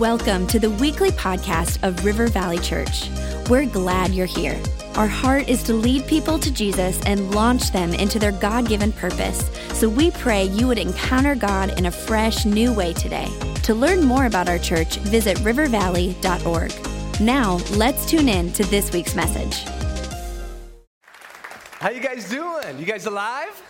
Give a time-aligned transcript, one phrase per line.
[0.00, 3.08] Welcome to the weekly podcast of River Valley Church.
[3.48, 4.60] We're glad you're here.
[4.94, 8.92] Our heart is to lead people to Jesus and launch them into their God given
[8.92, 9.48] purpose.
[9.72, 13.26] So we pray you would encounter God in a fresh, new way today.
[13.62, 17.20] To learn more about our church, visit rivervalley.org.
[17.22, 19.64] Now, let's tune in to this week's message.
[21.80, 22.78] How you guys doing?
[22.78, 23.62] You guys alive?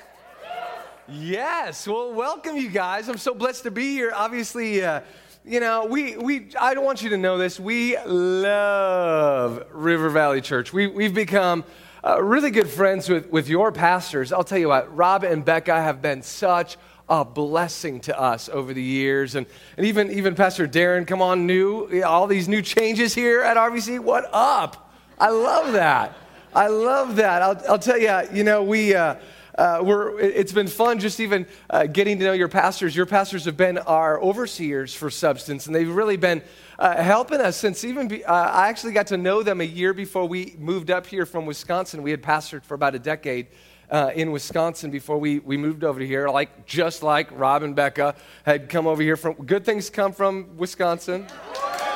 [1.09, 1.87] Yes.
[1.87, 3.09] Well, welcome you guys.
[3.09, 4.11] I'm so blessed to be here.
[4.13, 5.03] Obviously, uh,
[5.47, 7.61] you know, we, we, I want you to know this.
[7.61, 10.73] We love River Valley Church.
[10.73, 11.63] We, we've become
[12.05, 14.33] uh, really good friends with, with your pastors.
[14.33, 16.77] I'll tell you what, Rob and Becca have been such
[17.09, 19.37] a blessing to us over the years.
[19.37, 19.47] And,
[19.77, 24.01] and even, even Pastor Darren, come on, new, all these new changes here at RVC.
[24.01, 24.93] What up?
[25.17, 26.17] I love that.
[26.57, 27.43] I love that.
[27.43, 29.15] I'll, I'll tell you, you know, we, uh,
[29.57, 32.95] uh, we're, it's been fun just even uh, getting to know your pastors.
[32.95, 36.43] Your pastors have been our overseers for substance, and they've really been
[36.79, 39.95] uh, helping us since even be, uh, I actually got to know them a year
[39.95, 42.03] before we moved up here from Wisconsin.
[42.03, 43.47] We had pastored for about a decade.
[43.89, 48.17] Uh, in Wisconsin before we, we moved over here, like just like Rob and Becca
[48.45, 51.25] had come over here from good things come from Wisconsin.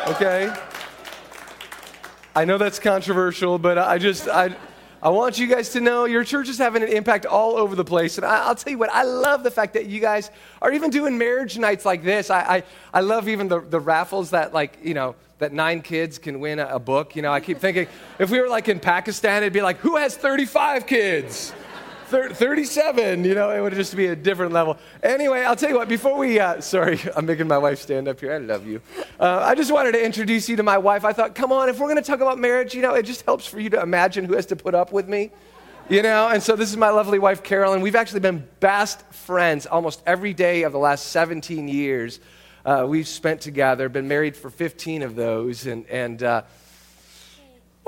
[0.06, 0.54] Okay.
[2.36, 4.54] I know that's controversial, but I just I
[5.02, 7.84] I want you guys to know your church is having an impact all over the
[7.84, 8.18] place.
[8.18, 10.90] And I, will tell you what, I love the fact that you guys are even
[10.90, 12.28] doing marriage nights like this.
[12.28, 12.62] I, I,
[12.92, 16.58] I love even the, the raffles that, like, you know, that nine kids can win
[16.58, 17.16] a, a book.
[17.16, 17.86] You know, I keep thinking
[18.18, 21.54] if we were like in Pakistan, it'd be like, who has 35 kids?
[22.10, 24.76] 37, you know, it would just be a different level.
[25.02, 28.20] Anyway, I'll tell you what, before we, uh, sorry, I'm making my wife stand up
[28.20, 28.32] here.
[28.32, 28.80] I love you.
[29.18, 31.04] Uh, I just wanted to introduce you to my wife.
[31.04, 33.24] I thought, come on, if we're going to talk about marriage, you know, it just
[33.24, 35.30] helps for you to imagine who has to put up with me.
[35.88, 37.80] You know, and so this is my lovely wife, Carolyn.
[37.80, 42.20] We've actually been best friends almost every day of the last 17 years.
[42.64, 46.42] Uh, we've spent together, been married for 15 of those, and, and uh,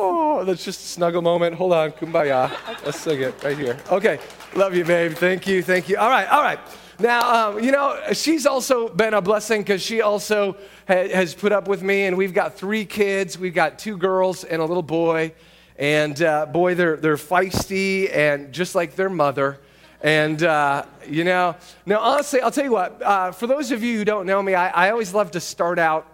[0.04, 1.54] Oh, that's just a snuggle moment.
[1.54, 2.50] Hold on, kumbaya.
[2.84, 3.78] Let's sing it right here.
[3.88, 4.18] Okay,
[4.52, 5.12] love you, babe.
[5.12, 5.96] Thank you, thank you.
[5.96, 6.58] All right, all right.
[6.98, 10.54] Now, um, you know, she's also been a blessing because she also
[10.88, 13.38] ha- has put up with me, and we've got three kids.
[13.38, 15.34] We've got two girls and a little boy.
[15.78, 19.60] And uh, boy, they're, they're feisty and just like their mother.
[20.00, 21.54] And, uh, you know,
[21.86, 24.54] now honestly, I'll tell you what, uh, for those of you who don't know me,
[24.54, 26.08] I, I always love to start out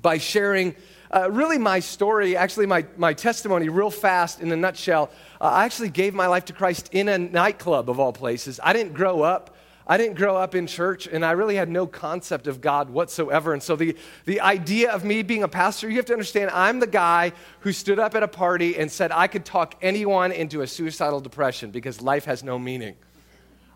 [0.00, 0.74] by sharing
[1.12, 5.10] uh, really my story, actually my, my testimony, real fast in a nutshell.
[5.40, 8.58] Uh, I actually gave my life to Christ in a nightclub of all places.
[8.62, 9.56] I didn't grow up.
[9.84, 13.52] I didn't grow up in church, and I really had no concept of God whatsoever.
[13.52, 13.96] And so, the,
[14.26, 17.72] the idea of me being a pastor, you have to understand, I'm the guy who
[17.72, 21.72] stood up at a party and said I could talk anyone into a suicidal depression
[21.72, 22.94] because life has no meaning.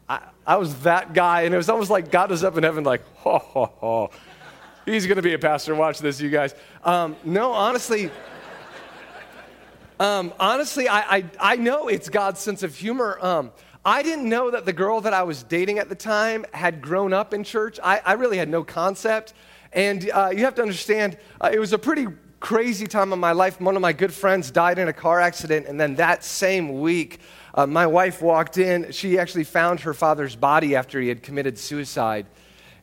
[0.09, 2.85] I, I was that guy, and it was almost like God was up in heaven,
[2.85, 4.11] like, ho, ho, ho.
[4.87, 5.75] He's going to be a pastor.
[5.75, 6.55] Watch this, you guys.
[6.85, 8.09] Um, no, honestly,
[9.99, 13.19] um, honestly, I, I, I, know it's God's sense of humor.
[13.21, 13.51] Um,
[13.85, 17.13] I didn't know that the girl that I was dating at the time had grown
[17.13, 17.81] up in church.
[17.83, 19.35] I, I really had no concept.
[19.73, 22.07] And uh, you have to understand, uh, it was a pretty
[22.39, 23.61] crazy time in my life.
[23.61, 27.19] One of my good friends died in a car accident, and then that same week,
[27.55, 28.93] uh, my wife walked in.
[28.93, 32.27] She actually found her father's body after he had committed suicide.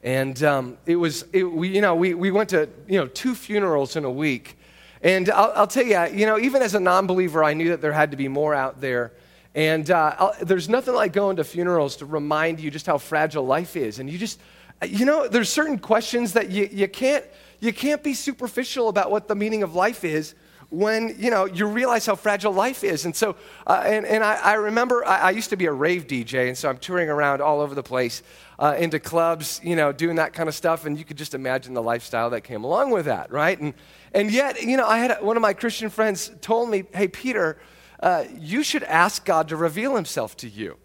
[0.04, 3.34] And um, it was, it, we, you know, we, we went to, you know, two
[3.34, 4.58] funerals in a week.
[5.02, 7.82] And I'll, I'll tell you, you know, even as a non believer, I knew that
[7.82, 9.14] there had to be more out there.
[9.56, 13.78] And uh, there's nothing like going to funerals to remind you just how fragile life
[13.78, 14.00] is.
[14.00, 14.40] And you just,
[14.86, 17.24] you know, there's certain questions that you, you, can't,
[17.60, 20.36] you can't be superficial about what the meaning of life is
[20.74, 23.06] when you know you realize how fragile life is.
[23.06, 23.36] And so
[23.68, 26.58] uh, and, and I, I remember I, I, used to be a rave dj and
[26.58, 28.24] so i'm touring around all over the place
[28.58, 30.86] uh, into clubs you know doing that kind of stuff.
[30.86, 33.60] And you could just imagine the lifestyle that came along with that right?
[33.60, 33.76] And
[34.14, 37.60] and yet you know i had one of my christian friends told me hey peter
[38.00, 40.78] uh, you should ask god to reveal himself to you.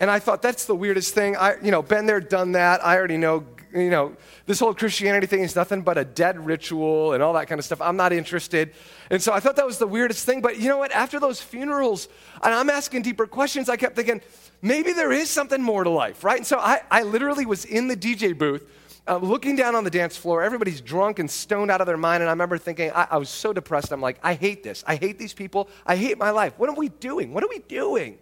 [0.00, 1.36] And i thought that's the weirdest thing.
[1.36, 2.82] I you know been there done that.
[2.82, 3.44] I already know
[3.74, 4.16] you know,
[4.46, 7.64] this whole Christianity thing is nothing but a dead ritual and all that kind of
[7.64, 7.80] stuff.
[7.80, 8.72] I'm not interested.
[9.10, 10.40] And so I thought that was the weirdest thing.
[10.40, 10.92] But you know what?
[10.92, 12.08] After those funerals,
[12.42, 14.20] and I'm asking deeper questions, I kept thinking,
[14.62, 16.38] maybe there is something more to life, right?
[16.38, 18.68] And so I, I literally was in the DJ booth.
[19.08, 22.22] Uh, looking down on the dance floor, everybody's drunk and stoned out of their mind.
[22.22, 23.92] And I remember thinking, I, I was so depressed.
[23.92, 24.84] I'm like, I hate this.
[24.86, 25.68] I hate these people.
[25.86, 26.52] I hate my life.
[26.58, 27.32] What are we doing?
[27.32, 28.18] What are we doing?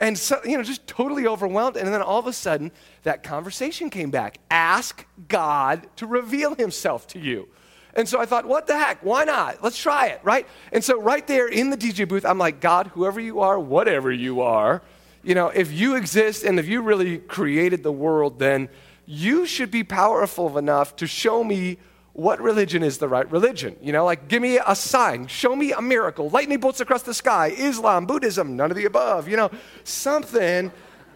[0.00, 1.76] And so, you know, just totally overwhelmed.
[1.76, 2.70] And then all of a sudden,
[3.02, 4.38] that conversation came back.
[4.50, 7.48] Ask God to reveal himself to you.
[7.94, 9.04] And so I thought, what the heck?
[9.04, 9.62] Why not?
[9.62, 10.46] Let's try it, right?
[10.72, 14.12] And so right there in the DJ booth, I'm like, God, whoever you are, whatever
[14.12, 14.82] you are,
[15.24, 18.68] you know, if you exist and if you really created the world, then
[19.04, 21.78] you should be powerful enough to show me
[22.18, 23.76] what religion is the right religion?
[23.80, 27.14] You know, like give me a sign, show me a miracle, lightning bolts across the
[27.14, 29.52] sky, Islam, Buddhism, none of the above, you know,
[29.84, 30.72] something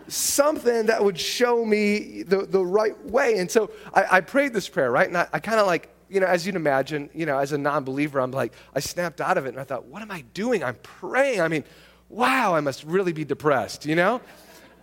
[0.06, 3.38] something that would show me the, the right way.
[3.38, 5.08] And so I, I prayed this prayer, right?
[5.08, 7.58] And I, I kind of like, you know, as you'd imagine, you know, as a
[7.58, 10.20] non believer, I'm like, I snapped out of it and I thought, what am I
[10.34, 10.62] doing?
[10.62, 11.40] I'm praying.
[11.40, 11.64] I mean,
[12.10, 14.20] wow, I must really be depressed, you know?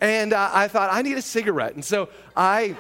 [0.02, 1.76] And uh, I thought, I need a cigarette.
[1.76, 2.76] And so I.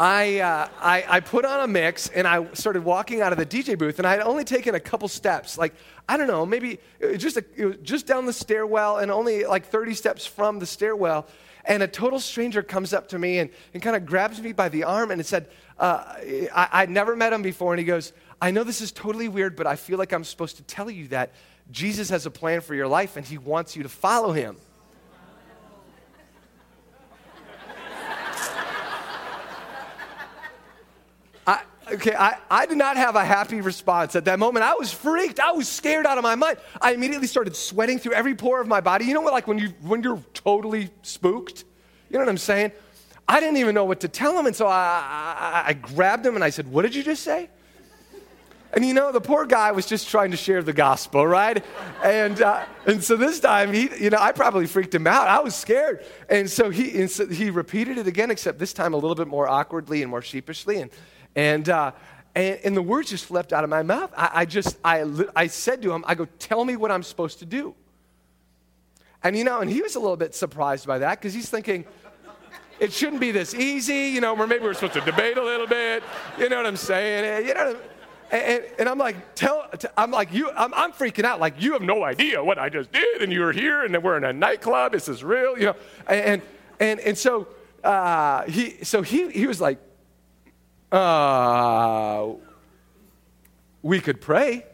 [0.00, 3.44] I, uh, I, I, put on a mix and I started walking out of the
[3.44, 5.58] DJ booth, and I had only taken a couple steps.
[5.58, 5.74] Like,
[6.08, 6.78] I don't know, maybe
[7.18, 11.26] just, a, just down the stairwell and only like 30 steps from the stairwell.
[11.66, 14.70] And a total stranger comes up to me and, and kind of grabs me by
[14.70, 16.02] the arm and said, uh,
[16.54, 17.74] I, I'd never met him before.
[17.74, 20.56] And he goes, I know this is totally weird, but I feel like I'm supposed
[20.56, 21.32] to tell you that
[21.70, 24.56] Jesus has a plan for your life and he wants you to follow him.
[31.46, 34.64] I, okay, I, I did not have a happy response at that moment.
[34.64, 35.40] I was freaked.
[35.40, 36.58] I was scared out of my mind.
[36.80, 39.04] I immediately started sweating through every pore of my body.
[39.04, 41.64] You know what, like when, you, when you're totally spooked?
[42.08, 42.72] You know what I'm saying?
[43.28, 44.46] I didn't even know what to tell him.
[44.46, 44.72] And so I,
[45.38, 47.48] I, I grabbed him and I said, What did you just say?
[48.72, 51.64] And you know, the poor guy was just trying to share the gospel, right?
[52.04, 55.26] And, uh, and so this time, he, you know, I probably freaked him out.
[55.26, 56.04] I was scared.
[56.28, 59.26] And so he, and so he repeated it again, except this time a little bit
[59.26, 60.80] more awkwardly and more sheepishly.
[60.80, 60.90] And,
[61.34, 61.92] and, uh,
[62.34, 64.12] and, and, the words just left out of my mouth.
[64.16, 65.04] I, I just, I,
[65.34, 67.74] I said to him, I go, tell me what I'm supposed to do.
[69.22, 71.84] And you know, and he was a little bit surprised by that because he's thinking,
[72.78, 75.66] it shouldn't be this easy, you know, or maybe we're supposed to debate a little
[75.66, 76.02] bit.
[76.38, 77.46] You know what I'm saying?
[77.46, 77.76] You know,
[78.30, 81.40] and, and, I'm like, tell, I'm like, you, I'm, I'm, freaking out.
[81.40, 84.24] Like, you have no idea what I just did, and you're here, and we're in
[84.24, 84.92] a nightclub.
[84.92, 85.76] This is real, you know.
[86.06, 86.40] And
[86.78, 87.48] and and so
[87.82, 89.78] uh, he, so he, he was like,
[90.92, 92.28] uh,
[93.82, 94.64] we could pray.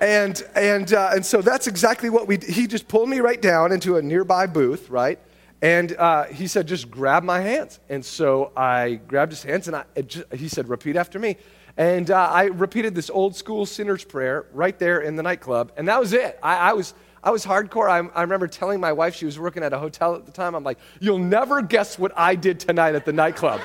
[0.00, 3.72] and, and, uh, and so that's exactly what we, he just pulled me right down
[3.72, 5.18] into a nearby booth, right?
[5.62, 7.80] And uh, he said, just grab my hands.
[7.88, 11.36] And so I grabbed his hands and I, just, he said, repeat after me.
[11.76, 15.72] And uh, I repeated this old school sinner's prayer right there in the nightclub.
[15.76, 16.38] And that was it.
[16.42, 17.88] I, I was, I was hardcore.
[17.88, 20.54] I, I, remember telling my wife, she was working at a hotel at the time,
[20.54, 23.60] I'm like, you'll never guess what I did tonight at the nightclub.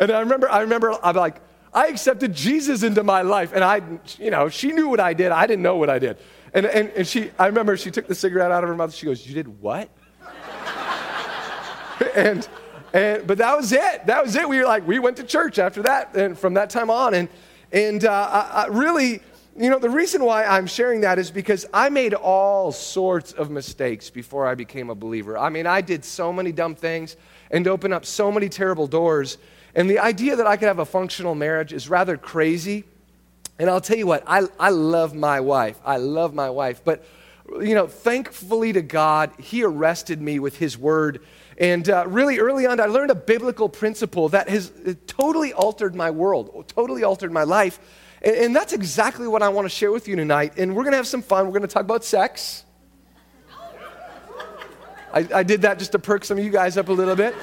[0.00, 1.40] And I remember, I remember, I'm like,
[1.72, 3.52] I accepted Jesus into my life.
[3.52, 3.82] And I,
[4.18, 5.32] you know, she knew what I did.
[5.32, 6.18] I didn't know what I did.
[6.54, 8.94] And, and, and she, I remember she took the cigarette out of her mouth.
[8.94, 9.90] She goes, You did what?
[12.14, 12.48] and,
[12.92, 14.06] and, but that was it.
[14.06, 14.48] That was it.
[14.48, 16.16] We were like, we went to church after that.
[16.16, 17.14] And from that time on.
[17.14, 17.28] And,
[17.70, 19.20] and uh, I, I really,
[19.56, 23.50] you know, the reason why I'm sharing that is because I made all sorts of
[23.50, 25.36] mistakes before I became a believer.
[25.36, 27.16] I mean, I did so many dumb things
[27.50, 29.36] and opened up so many terrible doors.
[29.78, 32.82] And the idea that I could have a functional marriage is rather crazy.
[33.60, 35.78] And I'll tell you what, I, I love my wife.
[35.84, 36.82] I love my wife.
[36.84, 37.04] But,
[37.60, 41.20] you know, thankfully to God, He arrested me with His word.
[41.58, 44.72] And uh, really early on, I learned a biblical principle that has
[45.06, 47.78] totally altered my world, totally altered my life.
[48.20, 50.54] And, and that's exactly what I want to share with you tonight.
[50.56, 51.46] And we're going to have some fun.
[51.46, 52.64] We're going to talk about sex.
[55.14, 57.36] I, I did that just to perk some of you guys up a little bit.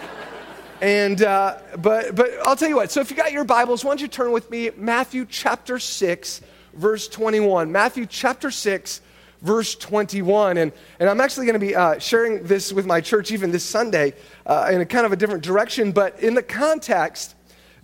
[0.81, 2.91] And, uh, but, but I'll tell you what.
[2.91, 6.41] So if you got your Bibles, why don't you turn with me, Matthew chapter 6,
[6.73, 7.71] verse 21.
[7.71, 9.01] Matthew chapter 6,
[9.41, 10.57] verse 21.
[10.57, 13.63] And, and I'm actually going to be uh, sharing this with my church even this
[13.63, 14.13] Sunday
[14.45, 15.93] uh, in a kind of a different direction.
[15.93, 17.34] But in the context,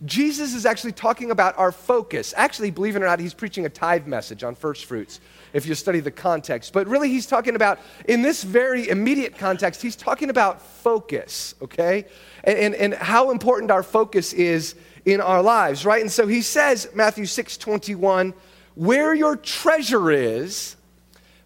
[0.05, 2.33] Jesus is actually talking about our focus.
[2.35, 5.19] Actually, believe it or not, he's preaching a tithe message on first fruits
[5.53, 6.73] if you study the context.
[6.73, 12.05] But really, he's talking about, in this very immediate context, he's talking about focus, okay?
[12.43, 16.01] And, and, and how important our focus is in our lives, right?
[16.01, 18.33] And so he says, Matthew 6 21,
[18.73, 20.77] where your treasure is,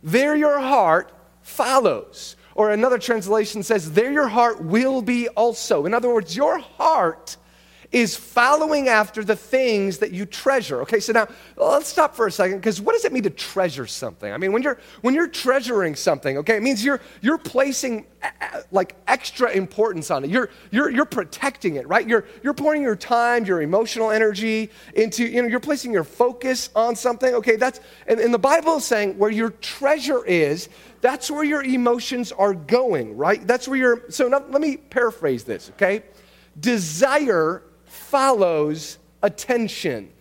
[0.02, 2.38] there your heart follows.
[2.54, 5.86] Or another translation says, there your heart will be also.
[5.86, 7.36] In other words, your heart
[7.96, 10.82] is following after the things that you treasure.
[10.82, 11.26] Okay, so now
[11.56, 14.34] let's stop for a second because what does it mean to treasure something?
[14.34, 18.06] I mean, when you're when you're treasuring something, okay, it means you're you're placing
[18.70, 20.30] like extra importance on it.
[20.30, 22.06] You're you're you're protecting it, right?
[22.06, 26.72] You're you're pouring your time, your emotional energy into you know you're placing your focus
[26.76, 27.34] on something.
[27.36, 30.68] Okay, that's and, and the Bible is saying where your treasure is,
[31.00, 33.48] that's where your emotions are going, right?
[33.48, 36.04] That's where your so now, let me paraphrase this, okay?
[36.60, 37.64] Desire
[38.10, 40.12] follows attention.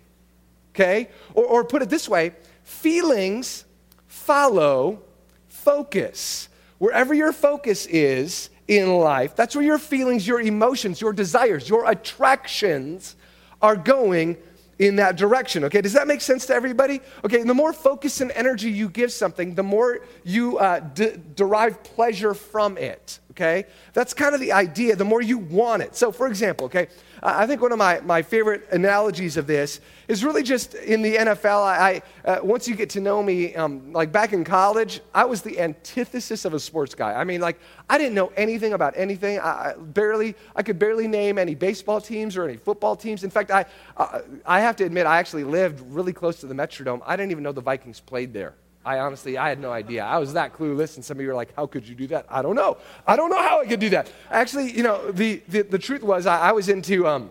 [0.75, 1.09] Okay?
[1.35, 3.64] Or, or put it this way feelings
[4.07, 5.03] follow
[5.49, 6.49] focus.
[6.79, 9.37] Wherever your focus is, in life.
[9.37, 13.17] That's where your feelings, your emotions, your desires, your attractions
[13.61, 14.37] are going
[14.79, 15.64] in that direction.
[15.64, 17.00] Okay, does that make sense to everybody?
[17.25, 21.83] Okay, the more focus and energy you give something, the more you uh, d- derive
[21.85, 23.21] pleasure from it.
[23.35, 24.95] Okay, that's kind of the idea.
[24.95, 25.97] The more you want it.
[25.97, 26.87] So, for example, okay,
[27.21, 31.17] I think one of my, my favorite analogies of this is really just in the
[31.17, 31.64] NFL.
[31.64, 35.25] I, I uh, once you get to know me, um, like back in college, I
[35.25, 37.12] was the antithesis of a sports guy.
[37.12, 37.59] I mean, like
[37.91, 39.41] I didn't know anything about anything.
[39.41, 43.25] I, I barely, I could barely name any baseball teams or any football teams.
[43.25, 43.64] In fact, I,
[43.97, 47.03] uh, I have to admit, I actually lived really close to the Metrodome.
[47.05, 48.55] I didn't even know the Vikings played there.
[48.85, 50.05] I honestly, I had no idea.
[50.05, 52.26] I was that clueless, and some of you are like, how could you do that?
[52.29, 52.76] I don't know.
[53.07, 54.11] I don't know how I could do that.
[54.31, 57.31] Actually, you know, the, the, the truth was I, I was into, um,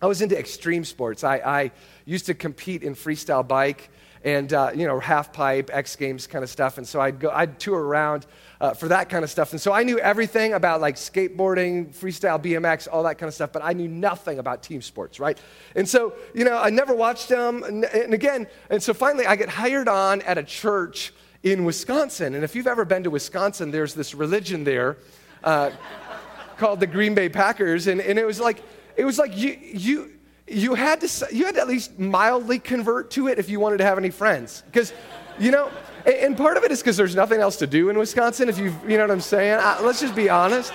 [0.00, 1.24] I was into extreme sports.
[1.24, 1.70] I, I
[2.06, 3.90] used to compete in freestyle bike
[4.24, 6.78] and, uh, you know, half pipe, X Games kind of stuff.
[6.78, 8.26] And so I'd go, I'd tour around
[8.60, 9.52] uh, for that kind of stuff.
[9.52, 13.52] And so I knew everything about like skateboarding, freestyle BMX, all that kind of stuff,
[13.52, 15.38] but I knew nothing about team sports, right?
[15.76, 17.62] And so, you know, I never watched them.
[17.62, 21.12] And, and again, and so finally I get hired on at a church
[21.42, 22.34] in Wisconsin.
[22.34, 24.96] And if you've ever been to Wisconsin, there's this religion there
[25.44, 25.70] uh,
[26.56, 27.86] called the Green Bay Packers.
[27.86, 28.60] And, and it was like,
[28.96, 30.10] it was like you, you,
[30.48, 33.78] you, had to, you had to at least mildly convert to it if you wanted
[33.78, 34.64] to have any friends.
[34.66, 34.92] Because,
[35.38, 35.70] you know,
[36.06, 38.74] and part of it is because there's nothing else to do in Wisconsin, if you
[38.86, 39.58] you know what I'm saying.
[39.60, 40.72] I, let's just be honest.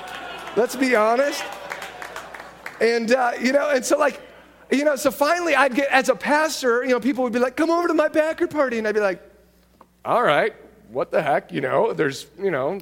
[0.56, 1.44] Let's be honest.
[2.80, 4.22] And, uh, you know, and so like,
[4.72, 7.56] you know, so finally I'd get, as a pastor, you know, people would be like,
[7.56, 8.77] come over to my Packer party.
[8.77, 9.22] And I'd be like,
[10.03, 10.53] all right,
[10.89, 12.82] what the heck, you know, there's, you know,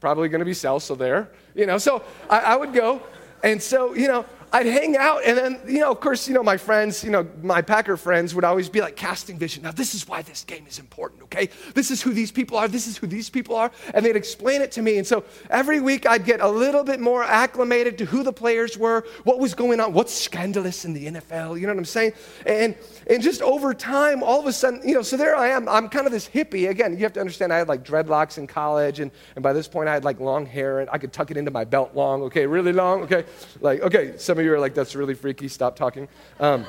[0.00, 1.78] probably going to be salsa there, you know.
[1.78, 3.02] So I, I would go.
[3.42, 6.44] And so, you know, I'd hang out, and then, you know, of course, you know,
[6.44, 9.64] my friends, you know, my Packer friends would always be like casting vision.
[9.64, 11.48] Now, this is why this game is important, okay?
[11.74, 12.68] This is who these people are.
[12.68, 13.72] This is who these people are.
[13.92, 14.98] And they'd explain it to me.
[14.98, 18.78] And so every week I'd get a little bit more acclimated to who the players
[18.78, 22.12] were, what was going on, what's scandalous in the NFL, you know what I'm saying?
[22.46, 22.76] And,
[23.10, 25.68] and just over time, all of a sudden, you know, so there I am.
[25.68, 26.68] I'm kind of this hippie.
[26.68, 29.66] Again, you have to understand I had like dreadlocks in college, and, and by this
[29.66, 32.22] point I had like long hair, and I could tuck it into my belt long,
[32.22, 33.24] okay, really long, okay?
[33.60, 36.08] Like, okay, some of you are like, that's really freaky, stop talking.
[36.38, 36.66] Um,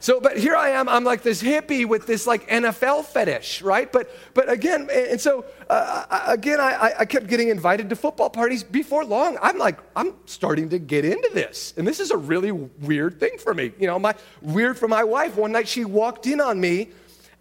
[0.00, 3.92] so, but here I am, I'm like this hippie with this like NFL fetish, right?
[3.92, 8.64] But, but again, and so uh, again, I, I kept getting invited to football parties.
[8.64, 11.74] Before long, I'm like, I'm starting to get into this.
[11.76, 13.72] And this is a really weird thing for me.
[13.78, 15.36] You know, my, weird for my wife.
[15.36, 16.88] One night she walked in on me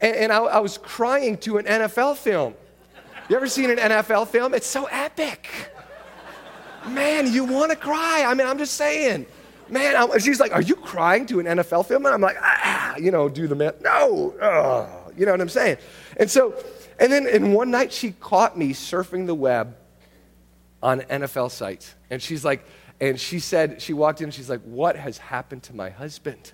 [0.02, 2.56] and, and I, I was crying to an NFL film.
[3.30, 4.54] You ever seen an NFL film?
[4.54, 5.48] It's so epic.
[6.94, 8.24] Man, you want to cry.
[8.26, 9.26] I mean, I'm just saying
[9.70, 12.06] man, I'm, she's like, are you crying to an NFL film?
[12.06, 13.74] And I'm like, ah, you know, do the man.
[13.82, 15.78] No, oh, you know what I'm saying?
[16.18, 16.54] And so,
[17.00, 19.76] and then in one night she caught me surfing the web
[20.82, 21.96] on NFL sites.
[22.10, 22.66] And she's like,
[23.02, 26.52] and she said, she walked in, she's like, what has happened to my husband?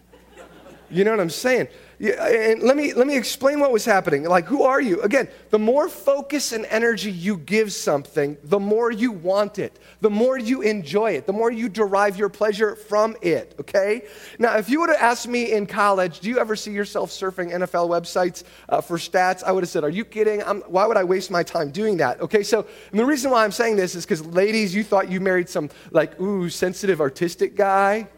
[0.90, 1.68] You know what I'm saying?
[2.00, 4.24] and let me, let me explain what was happening.
[4.24, 5.02] Like, who are you?
[5.02, 10.10] Again, the more focus and energy you give something, the more you want it, the
[10.10, 14.04] more you enjoy it, the more you derive your pleasure from it, okay?
[14.40, 17.54] Now, if you would have asked me in college, do you ever see yourself surfing
[17.54, 19.44] NFL websites uh, for stats?
[19.44, 20.44] I would have said, are you kidding?
[20.44, 22.20] I'm, why would I waste my time doing that?
[22.20, 25.22] Okay, so and the reason why I'm saying this is because, ladies, you thought you
[25.22, 28.10] married some, like, ooh, sensitive, artistic guy.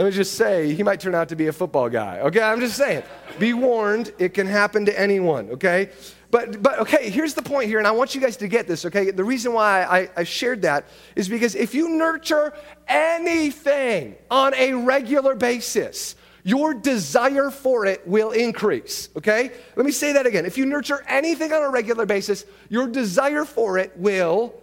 [0.00, 2.20] Let me just say, he might turn out to be a football guy.
[2.20, 3.02] Okay, I'm just saying.
[3.38, 5.90] Be warned, it can happen to anyone, okay?
[6.30, 8.86] But, but okay, here's the point here, and I want you guys to get this,
[8.86, 9.10] okay?
[9.10, 12.54] The reason why I, I shared that is because if you nurture
[12.88, 19.50] anything on a regular basis, your desire for it will increase, okay?
[19.76, 20.46] Let me say that again.
[20.46, 24.54] If you nurture anything on a regular basis, your desire for it will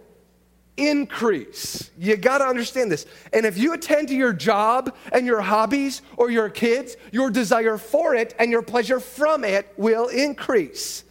[0.78, 1.90] increase.
[1.98, 3.04] You got to understand this.
[3.32, 7.76] And if you attend to your job and your hobbies or your kids, your desire
[7.76, 11.04] for it and your pleasure from it will increase.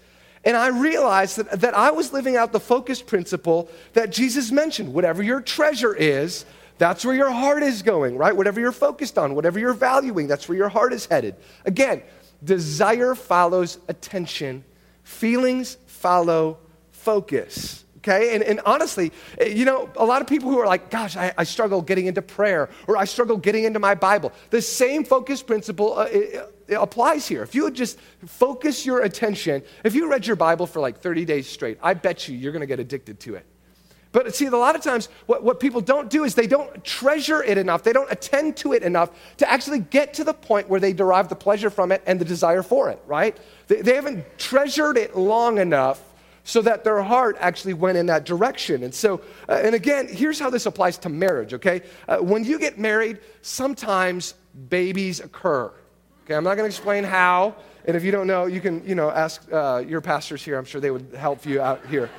[0.45, 4.93] And I realized that, that I was living out the focus principle that Jesus mentioned.
[4.93, 6.45] Whatever your treasure is,
[6.77, 8.35] that's where your heart is going, right?
[8.35, 11.35] Whatever you're focused on, whatever you're valuing, that's where your heart is headed.
[11.65, 12.03] Again,
[12.43, 14.63] desire follows attention,
[15.03, 16.59] feelings follow
[16.91, 18.33] focus okay?
[18.35, 19.11] And, and honestly,
[19.45, 22.21] you know, a lot of people who are like, gosh, I, I struggle getting into
[22.21, 24.31] prayer or I struggle getting into my Bible.
[24.49, 26.07] The same focus principle uh,
[26.69, 27.43] applies here.
[27.43, 31.25] If you would just focus your attention, if you read your Bible for like 30
[31.25, 33.45] days straight, I bet you you're going to get addicted to it.
[34.13, 37.43] But see, a lot of times, what, what people don't do is they don't treasure
[37.43, 40.79] it enough, they don't attend to it enough to actually get to the point where
[40.79, 43.37] they derive the pleasure from it and the desire for it, right?
[43.67, 46.01] They, they haven't treasured it long enough
[46.47, 48.83] so that their heart actually went in that direction.
[48.83, 51.81] And so, uh, and again, here's how this applies to marriage, okay?
[52.07, 54.33] Uh, when you get married, sometimes
[54.69, 55.69] babies occur.
[56.23, 57.53] Okay, I'm not to explain how.
[57.83, 60.57] And if you don't know, you can, you know, ask uh, your pastors here.
[60.57, 62.09] I'm sure they would help you out here.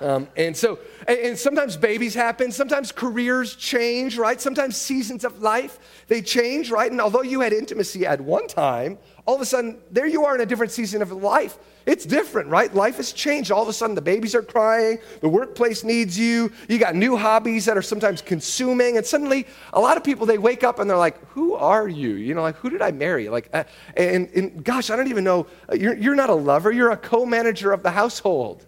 [0.00, 2.50] Um, and so, and, and, sometimes babies happen.
[2.50, 4.40] Sometimes careers change, right?
[4.40, 6.90] Sometimes seasons of life, they change, right?
[6.90, 10.34] And although you had intimacy at one time, all of a sudden, there you are
[10.34, 11.58] in a different season of life.
[11.86, 12.74] It's different, right?
[12.74, 13.50] Life has changed.
[13.50, 17.16] All of a sudden, the babies are crying, the workplace needs you, you got new
[17.16, 20.88] hobbies that are sometimes consuming, and suddenly, a lot of people, they wake up and
[20.88, 22.14] they're like, Who are you?
[22.14, 23.28] You know, like, who did I marry?
[23.28, 23.64] Like, uh,
[23.96, 25.46] and, and gosh, I don't even know.
[25.70, 28.66] Uh, you're, you're not a lover, you're a co manager of the household.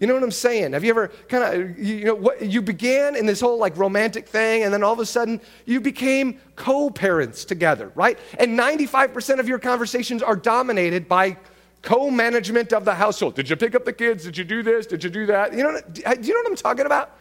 [0.00, 0.72] You know what I'm saying?
[0.72, 4.26] Have you ever kind of, you know, what, you began in this whole like romantic
[4.26, 8.18] thing, and then all of a sudden you became co parents together, right?
[8.38, 11.36] And 95% of your conversations are dominated by
[11.82, 13.34] co management of the household.
[13.34, 14.24] Did you pick up the kids?
[14.24, 14.86] Did you do this?
[14.86, 15.52] Did you do that?
[15.52, 17.18] You know, do you know what I'm talking about?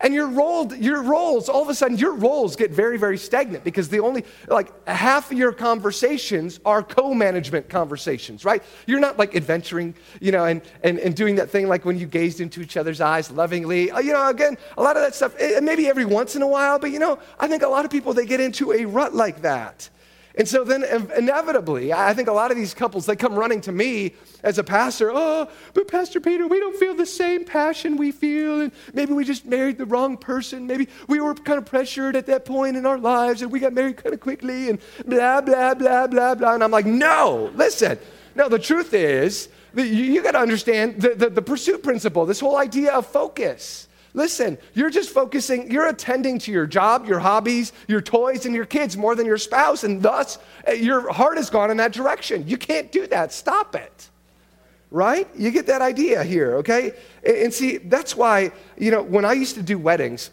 [0.00, 3.64] And your role, your roles, all of a sudden, your roles get very, very stagnant
[3.64, 8.62] because the only, like, half of your conversations are co management conversations, right?
[8.86, 12.06] You're not like adventuring, you know, and, and, and doing that thing like when you
[12.06, 13.90] gazed into each other's eyes lovingly.
[13.90, 16.48] Uh, you know, again, a lot of that stuff, eh, maybe every once in a
[16.48, 19.14] while, but you know, I think a lot of people, they get into a rut
[19.14, 19.90] like that.
[20.38, 20.84] And so then
[21.16, 24.14] inevitably, I think a lot of these couples, they come running to me
[24.44, 25.10] as a pastor.
[25.12, 28.60] Oh, but Pastor Peter, we don't feel the same passion we feel.
[28.60, 30.64] And maybe we just married the wrong person.
[30.64, 33.72] Maybe we were kind of pressured at that point in our lives and we got
[33.72, 36.54] married kind of quickly and blah, blah, blah, blah, blah.
[36.54, 37.98] And I'm like, no, listen.
[38.36, 42.38] No, the truth is, you, you got to understand the, the, the pursuit principle, this
[42.38, 43.87] whole idea of focus.
[44.14, 48.64] Listen, you're just focusing, you're attending to your job, your hobbies, your toys, and your
[48.64, 52.46] kids more than your spouse, and thus eh, your heart has gone in that direction.
[52.48, 53.32] You can't do that.
[53.32, 54.08] Stop it.
[54.90, 55.28] Right?
[55.36, 56.92] You get that idea here, okay?
[57.22, 60.30] And see, that's why, you know, when I used to do weddings,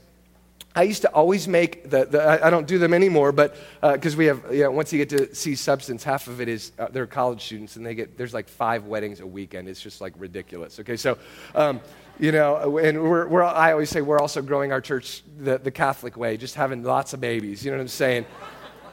[0.77, 4.17] I used to always make the, the I don't do them anymore, but because uh,
[4.17, 6.87] we have, you know, once you get to see substance, half of it is uh,
[6.89, 9.69] they're college students and they get, there's like five weddings a weekend.
[9.69, 10.79] It's just like ridiculous.
[10.79, 11.17] Okay, so,
[11.53, 11.79] um,
[12.19, 15.71] you know, and we're, we're, I always say we're also growing our church the, the
[15.71, 17.65] Catholic way, just having lots of babies.
[17.65, 18.25] You know what I'm saying?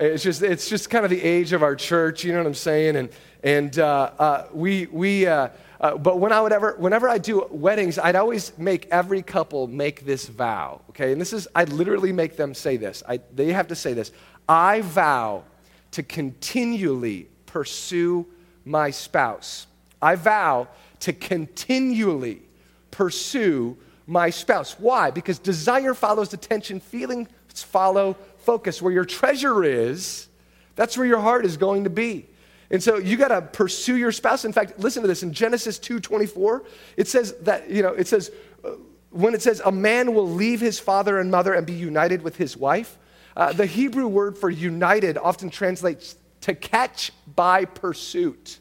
[0.01, 2.25] It's just, it's just kind of the age of our church.
[2.25, 2.97] You know what I'm saying?
[2.97, 3.09] And,
[3.45, 7.47] and uh, uh, we, we uh, uh but when I would ever, whenever I do
[7.51, 10.81] weddings, I'd always make every couple make this vow.
[10.89, 13.05] Okay, and this is, I'd literally make them say this.
[13.09, 14.11] I, they have to say this.
[14.49, 15.45] I vow
[15.93, 18.27] to continually pursue
[18.65, 19.69] my spouse.
[20.01, 20.67] I vow
[21.01, 22.43] to continually
[22.93, 23.77] pursue
[24.07, 24.79] my spouse.
[24.79, 25.11] Why?
[25.11, 28.81] Because desire follows attention, feelings follow focus.
[28.81, 30.29] Where your treasure is,
[30.77, 32.29] that's where your heart is going to be.
[32.71, 34.45] And so you got to pursue your spouse.
[34.45, 36.65] In fact, listen to this in Genesis 2:24,
[36.97, 38.31] it says that, you know, it says
[38.65, 38.71] uh,
[39.11, 42.37] when it says a man will leave his father and mother and be united with
[42.37, 42.99] his wife,
[43.37, 48.59] uh, the Hebrew word for united often translates to catch by pursuit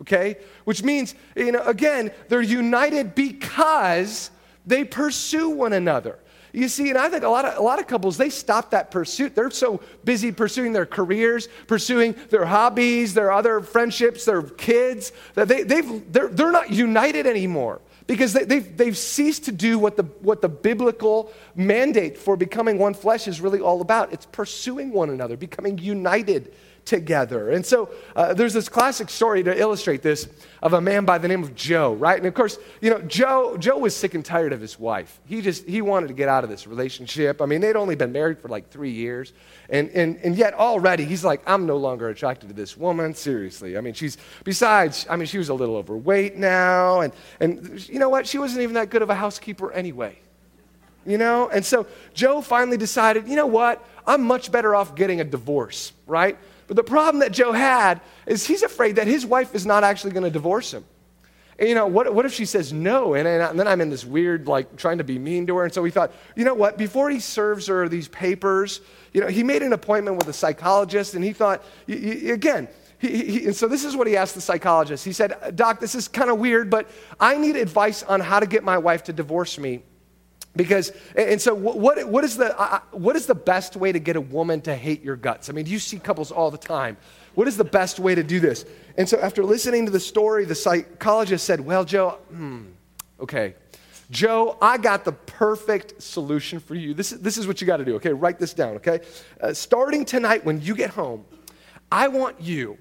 [0.00, 0.36] okay?
[0.64, 4.30] Which means, you know, again, they're united because
[4.66, 6.18] they pursue one another.
[6.52, 8.92] You see, and I think a lot of, a lot of couples, they stop that
[8.92, 9.34] pursuit.
[9.34, 15.48] They're so busy pursuing their careers, pursuing their hobbies, their other friendships, their kids, that
[15.48, 19.96] they, they've, they're, they're not united anymore because they, they've, they've ceased to do what
[19.96, 24.12] the, what the biblical mandate for becoming one flesh is really all about.
[24.12, 26.54] It's pursuing one another, becoming united
[26.84, 27.50] together.
[27.50, 30.28] And so uh, there's this classic story to illustrate this
[30.62, 32.16] of a man by the name of Joe, right?
[32.16, 35.20] And of course, you know, Joe, Joe was sick and tired of his wife.
[35.26, 37.42] He just, he wanted to get out of this relationship.
[37.42, 39.32] I mean, they'd only been married for like three years.
[39.68, 43.14] And, and, and yet already he's like, I'm no longer attracted to this woman.
[43.14, 43.76] Seriously.
[43.76, 47.00] I mean, she's, besides, I mean, she was a little overweight now.
[47.00, 48.26] And, and you know what?
[48.26, 50.18] She wasn't even that good of a housekeeper anyway.
[51.06, 51.48] You know?
[51.48, 53.86] And so Joe finally decided, you know what?
[54.06, 56.38] I'm much better off getting a divorce, right?
[56.66, 60.12] But the problem that Joe had is he's afraid that his wife is not actually
[60.12, 60.84] going to divorce him.
[61.58, 63.14] And, you know, what, what if she says no?
[63.14, 65.64] And, and, then I'm in this weird, like, trying to be mean to her.
[65.64, 66.76] And so he thought, you know what?
[66.76, 68.80] Before he serves her these papers,
[69.12, 72.66] you know, he made an appointment with a psychologist and he thought, again,
[72.98, 75.04] he, he, and so this is what he asked the psychologist.
[75.04, 78.46] He said, Doc, this is kind of weird, but I need advice on how to
[78.46, 79.82] get my wife to divorce me
[80.56, 82.52] because, and so what, what, is the,
[82.92, 85.50] what is the best way to get a woman to hate your guts?
[85.50, 86.96] I mean, you see couples all the time.
[87.34, 88.64] What is the best way to do this?
[88.96, 92.66] And so after listening to the story, the psychologist said, Well, Joe, hmm,
[93.18, 93.54] okay.
[94.10, 96.94] Joe, I got the perfect solution for you.
[96.94, 98.12] This is, this is what you got to do, okay?
[98.12, 99.00] Write this down, okay?
[99.40, 101.24] Uh, starting tonight when you get home,
[101.90, 102.78] I want you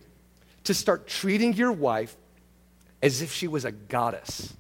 [0.66, 2.16] to start treating your wife
[3.02, 4.54] as if she was a goddess.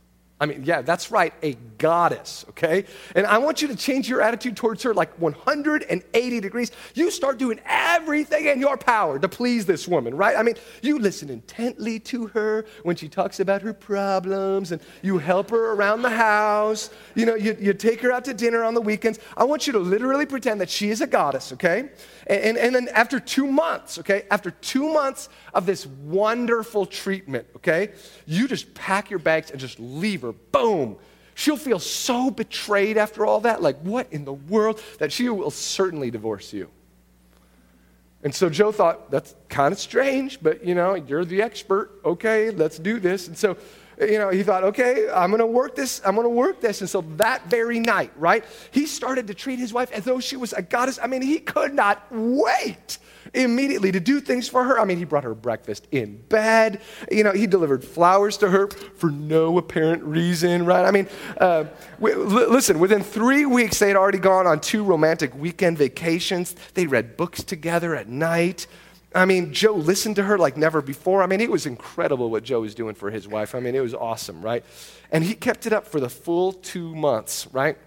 [0.43, 2.83] I mean, yeah, that's right, a goddess, okay?
[3.15, 6.71] And I want you to change your attitude towards her like 180 degrees.
[6.95, 10.35] You start doing everything in your power to please this woman, right?
[10.35, 15.17] I mean, you listen intently to her when she talks about her problems and you
[15.17, 16.89] help her around the house.
[17.15, 19.19] You know, you, you take her out to dinner on the weekends.
[19.37, 21.89] I want you to literally pretend that she is a goddess, okay?
[22.27, 27.47] And, and, and then after two months, okay, after two months of this wonderful treatment,
[27.57, 27.91] okay,
[28.25, 30.32] you just pack your bags and just leave her.
[30.51, 30.97] Boom.
[31.35, 33.61] She'll feel so betrayed after all that.
[33.61, 34.81] Like, what in the world?
[34.99, 36.69] That she will certainly divorce you.
[38.23, 41.91] And so Joe thought, that's kind of strange, but you know, you're the expert.
[42.05, 43.27] Okay, let's do this.
[43.27, 43.57] And so
[43.99, 46.01] you know, he thought, okay, I'm to work this.
[46.05, 46.81] I'm to work this.
[46.81, 50.35] And so that very night, right, he started to treat his wife as though she
[50.35, 50.99] was a goddess.
[51.01, 52.97] I mean, he could not wait
[53.33, 54.79] immediately to do things for her.
[54.79, 56.81] I mean, he brought her breakfast in bed.
[57.11, 60.85] You know, he delivered flowers to her for no apparent reason, right?
[60.85, 61.07] I mean,
[61.39, 61.65] uh,
[61.99, 66.55] listen, within three weeks, they had already gone on two romantic weekend vacations.
[66.73, 68.67] They read books together at night.
[69.15, 71.21] I mean, Joe listened to her like never before.
[71.21, 73.53] I mean, it was incredible what Joe was doing for his wife.
[73.53, 74.65] I mean, it was awesome, right?
[75.11, 77.77] And he kept it up for the full two months, right?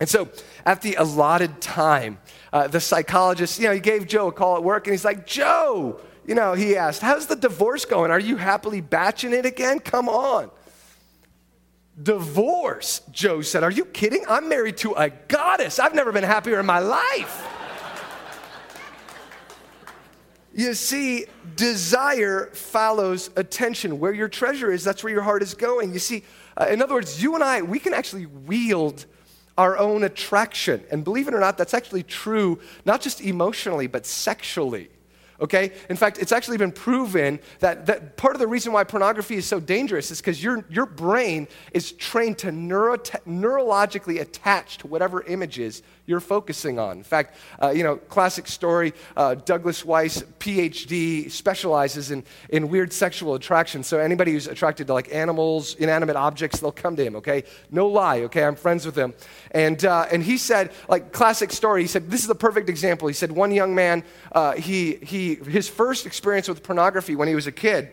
[0.00, 0.28] And so
[0.64, 2.18] at the allotted time,
[2.52, 5.26] uh, the psychologist, you know, he gave Joe a call at work and he's like,
[5.26, 8.10] Joe, you know, he asked, how's the divorce going?
[8.10, 9.80] Are you happily batching it again?
[9.80, 10.50] Come on.
[12.00, 13.64] Divorce, Joe said.
[13.64, 14.24] Are you kidding?
[14.28, 15.78] I'm married to a goddess.
[15.80, 17.47] I've never been happier in my life.
[20.58, 24.00] You see, desire follows attention.
[24.00, 25.92] Where your treasure is, that's where your heart is going.
[25.92, 26.24] You see,
[26.56, 29.06] uh, in other words, you and I, we can actually wield
[29.56, 30.82] our own attraction.
[30.90, 34.90] And believe it or not, that's actually true, not just emotionally, but sexually
[35.40, 35.72] okay?
[35.88, 39.46] In fact, it's actually been proven that, that part of the reason why pornography is
[39.46, 45.22] so dangerous is because your, your brain is trained to neuro, neurologically attach to whatever
[45.22, 46.96] images you're focusing on.
[46.96, 52.92] In fact, uh, you know, classic story uh, Douglas Weiss, PhD, specializes in, in weird
[52.94, 53.82] sexual attraction.
[53.82, 57.44] So anybody who's attracted to like animals, inanimate objects, they'll come to him, okay?
[57.70, 58.44] No lie, okay?
[58.44, 59.12] I'm friends with him.
[59.50, 63.06] And, uh, and he said, like, classic story, he said, this is the perfect example.
[63.06, 67.34] He said, one young man, uh, he, he, his first experience with pornography when he
[67.34, 67.92] was a kid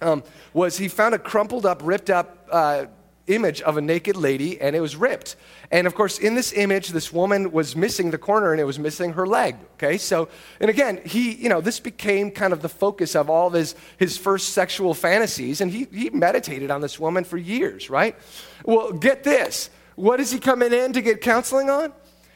[0.00, 0.22] um,
[0.54, 2.86] was he found a crumpled up, ripped up, uh,
[3.26, 5.36] image of a naked lady and it was ripped.
[5.70, 8.78] And of course, in this image, this woman was missing the corner and it was
[8.78, 9.56] missing her leg.
[9.74, 10.28] Okay, so,
[10.60, 13.74] and again, he, you know, this became kind of the focus of all of his,
[13.96, 18.16] his first sexual fantasies and he, he meditated on this woman for years, right?
[18.64, 19.70] Well, get this.
[19.94, 21.92] What is he coming in to get counseling on?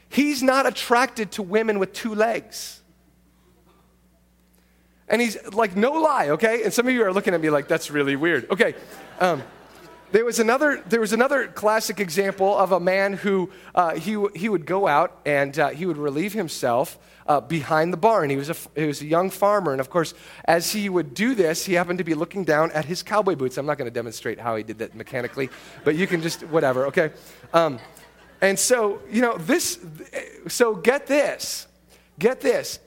[0.08, 2.80] He's not attracted to women with two legs.
[5.08, 6.62] And he's like, no lie, okay?
[6.64, 8.50] And some of you are looking at me like, that's really weird.
[8.50, 8.74] Okay.
[9.20, 9.42] Um,
[10.10, 14.48] there was another, there was another classic example of a man who uh, he, he
[14.48, 18.30] would go out and uh, he would relieve himself uh, behind the barn.
[18.30, 19.72] He was, a, he was a young farmer.
[19.72, 20.14] And of course,
[20.46, 23.58] as he would do this, he happened to be looking down at his cowboy boots.
[23.58, 25.50] I'm not going to demonstrate how he did that mechanically,
[25.84, 27.10] but you can just, whatever, okay?
[27.52, 27.78] Um,
[28.40, 29.78] and so, you know, this,
[30.46, 31.66] so get this.
[32.18, 32.80] Get this.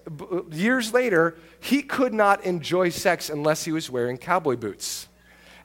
[0.51, 5.07] Years later, he could not enjoy sex unless he was wearing cowboy boots.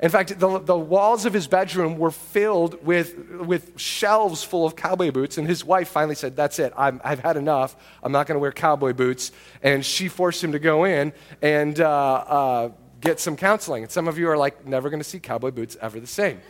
[0.00, 4.76] In fact, the, the walls of his bedroom were filled with, with shelves full of
[4.76, 7.76] cowboy boots, and his wife finally said, That's it, i have had enough.
[8.02, 9.32] I'm not going to wear cowboy boots.
[9.62, 12.68] And she forced him to go in and uh, uh,
[13.00, 13.84] get some counseling.
[13.84, 16.40] And some of you are like, Never going to see cowboy boots ever the same.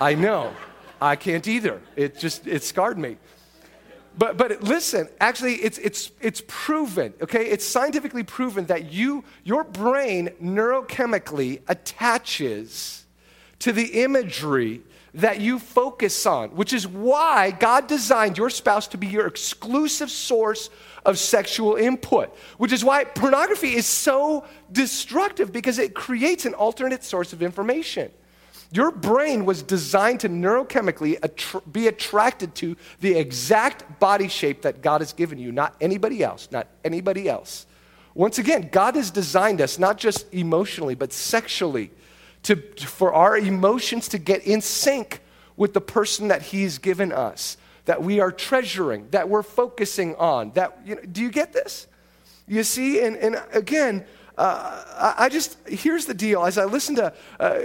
[0.00, 0.52] I know.
[1.00, 1.80] I can't either.
[1.96, 3.16] It just, it scarred me.
[4.18, 7.46] But, but listen, actually, it's, it's, it's proven, okay?
[7.46, 13.06] It's scientifically proven that you, your brain neurochemically attaches
[13.60, 14.82] to the imagery
[15.14, 20.10] that you focus on, which is why God designed your spouse to be your exclusive
[20.10, 20.68] source
[21.06, 27.04] of sexual input, which is why pornography is so destructive because it creates an alternate
[27.04, 28.10] source of information.
[28.70, 31.18] Your brain was designed to neurochemically
[31.72, 36.48] be attracted to the exact body shape that God has given you, not anybody else,
[36.50, 37.66] not anybody else.
[38.14, 41.90] Once again, God has designed us not just emotionally, but sexually
[42.42, 45.20] to, for our emotions to get in sync
[45.56, 50.52] with the person that He's given us, that we are treasuring, that we're focusing on.
[50.52, 51.86] That, you know, do you get this?
[52.46, 54.04] You see, and, and again,
[54.38, 56.44] uh, I just, here's the deal.
[56.44, 57.58] As I listen to, uh,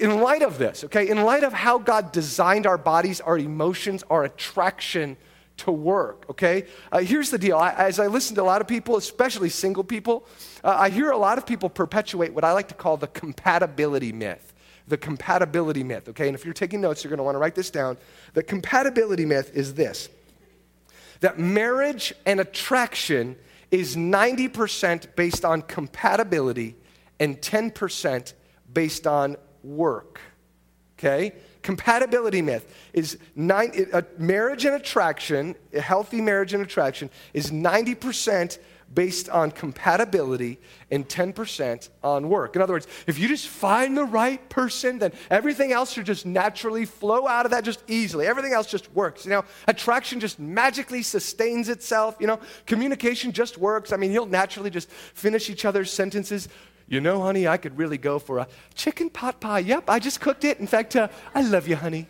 [0.00, 4.02] in light of this, okay, in light of how God designed our bodies, our emotions,
[4.10, 5.16] our attraction
[5.58, 7.56] to work, okay, uh, here's the deal.
[7.56, 10.26] I, as I listen to a lot of people, especially single people,
[10.64, 14.12] uh, I hear a lot of people perpetuate what I like to call the compatibility
[14.12, 14.54] myth
[14.88, 16.28] the compatibility myth, okay?
[16.28, 17.98] And if you're taking notes, you're want to write this down.
[18.32, 20.08] The compatibility myth is this
[21.20, 23.36] that marriage and attraction
[23.70, 26.76] is 90% based on compatibility
[27.20, 28.32] and 10%
[28.72, 30.20] based on work.
[30.98, 31.32] Okay?
[31.62, 38.58] Compatibility myth is nine, a marriage and attraction, a healthy marriage and attraction, is 90%
[38.94, 40.58] based on compatibility
[40.90, 42.56] and 10% on work.
[42.56, 46.24] In other words, if you just find the right person, then everything else should just
[46.24, 48.26] naturally flow out of that just easily.
[48.26, 49.24] Everything else just works.
[49.24, 52.16] You know, attraction just magically sustains itself.
[52.18, 53.92] You know, communication just works.
[53.92, 56.48] I mean, you'll naturally just finish each other's sentences.
[56.88, 59.58] You know, honey, I could really go for a chicken pot pie.
[59.58, 60.58] Yep, I just cooked it.
[60.58, 62.08] In fact, uh, I love you, honey.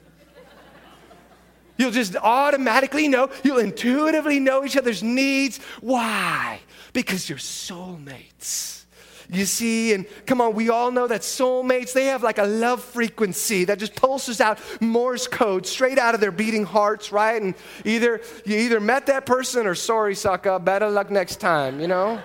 [1.79, 5.59] You'll just automatically know, you'll intuitively know each other's needs.
[5.81, 6.61] Why?
[6.93, 8.85] Because you're soulmates.
[9.31, 12.83] You see, and come on, we all know that soulmates, they have like a love
[12.83, 17.41] frequency that just pulses out Morse code straight out of their beating hearts, right?
[17.41, 21.89] And either you either met that person or sorry, sucker, better luck next time, you
[21.89, 22.21] know?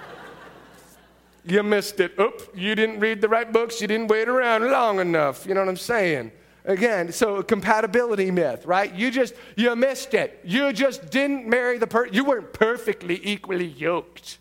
[1.46, 2.14] you missed it.
[2.20, 5.46] Oop, you didn't read the right books, you didn't wait around long enough.
[5.46, 6.32] You know what I'm saying?
[6.66, 8.94] Again, so compatibility myth, right?
[8.94, 10.40] You just, you missed it.
[10.46, 12.14] You just didn't marry the person.
[12.14, 14.38] You weren't perfectly equally yoked.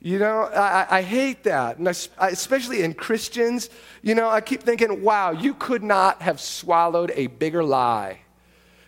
[0.00, 1.78] You know, I, I hate that.
[1.78, 3.70] And I, especially in Christians,
[4.02, 8.20] you know, I keep thinking, wow, you could not have swallowed a bigger lie.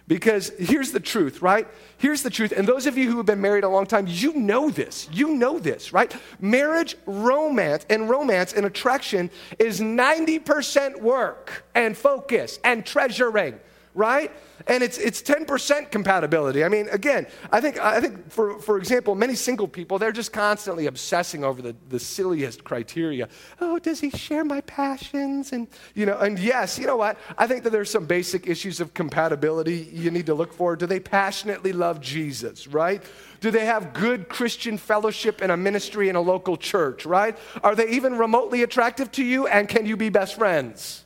[0.08, 1.68] Because here's the truth, right?
[1.98, 2.52] Here's the truth.
[2.56, 5.06] And those of you who have been married a long time, you know this.
[5.12, 6.12] You know this, right?
[6.40, 13.60] Marriage, romance, and romance and attraction is 90% work and focus and treasuring,
[13.98, 14.30] right?
[14.66, 16.64] and it's, it's 10% compatibility.
[16.64, 20.32] I mean, again, I think, I think for, for example, many single people, they're just
[20.32, 23.28] constantly obsessing over the, the silliest criteria.
[23.60, 25.52] Oh, does he share my passions?
[25.52, 27.18] And, you know, and yes, you know what?
[27.36, 30.76] I think that there's some basic issues of compatibility you need to look for.
[30.76, 33.02] Do they passionately love Jesus, right?
[33.40, 37.38] Do they have good Christian fellowship in a ministry in a local church, right?
[37.62, 39.46] Are they even remotely attractive to you?
[39.46, 41.04] And can you be best friends?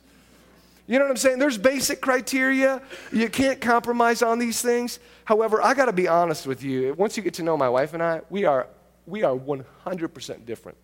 [0.85, 1.39] You know what I'm saying?
[1.39, 2.81] There's basic criteria.
[3.11, 4.99] You can't compromise on these things.
[5.23, 6.93] However, I got to be honest with you.
[6.95, 8.67] Once you get to know my wife and I, we are,
[9.05, 10.77] we are 100% different.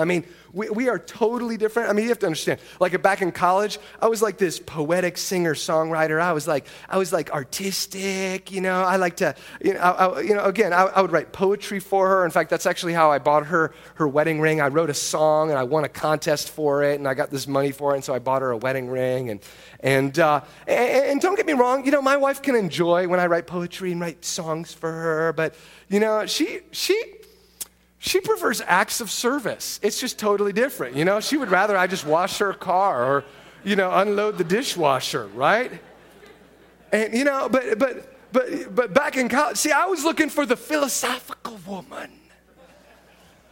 [0.00, 1.90] I mean, we, we are totally different.
[1.90, 2.60] I mean, you have to understand.
[2.80, 6.20] Like back in college, I was like this poetic singer songwriter.
[6.20, 8.50] I was like, I was like artistic.
[8.50, 11.12] You know, I like to, you know, I, I, you know again, I, I, would
[11.12, 12.24] write poetry for her.
[12.24, 14.60] In fact, that's actually how I bought her her wedding ring.
[14.60, 17.46] I wrote a song and I won a contest for it, and I got this
[17.46, 19.30] money for it, and so I bought her a wedding ring.
[19.30, 19.40] And
[19.80, 23.20] and uh, and, and don't get me wrong, you know, my wife can enjoy when
[23.20, 25.54] I write poetry and write songs for her, but
[25.88, 27.14] you know, she she
[27.98, 29.80] she prefers acts of service.
[29.82, 30.96] It's just totally different.
[30.96, 33.24] You know, she would rather I just wash her car or,
[33.64, 35.80] you know, unload the dishwasher, right?
[36.92, 40.46] And, you know, but, but, but, but back in college, see, I was looking for
[40.46, 42.12] the philosophical woman,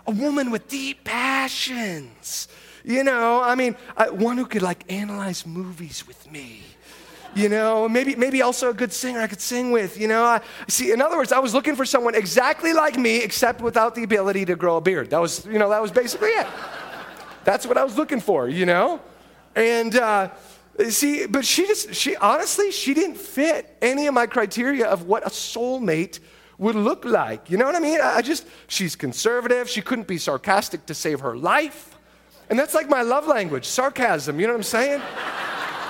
[0.06, 2.48] a woman with deep passions.
[2.84, 6.62] You know, I mean, I, one who could like analyze movies with me
[7.36, 10.24] you know maybe maybe also a good singer i could sing with you know.
[10.24, 13.94] I, see in other words i was looking for someone exactly like me except without
[13.94, 15.10] the ability to grow a beard.
[15.10, 16.46] That was you know that was basically it.
[17.44, 19.00] That's what i was looking for you know?
[19.54, 20.30] And uh,
[20.88, 25.24] see but she just she honestly she didn't fit any of my criteria of what
[25.26, 26.20] a soulmate
[26.58, 28.00] would look like you know what i mean?
[28.02, 31.92] I just she's conservative she couldn't be sarcastic to save her life.
[32.48, 35.02] And that's like my love language sarcasm you know what i'm saying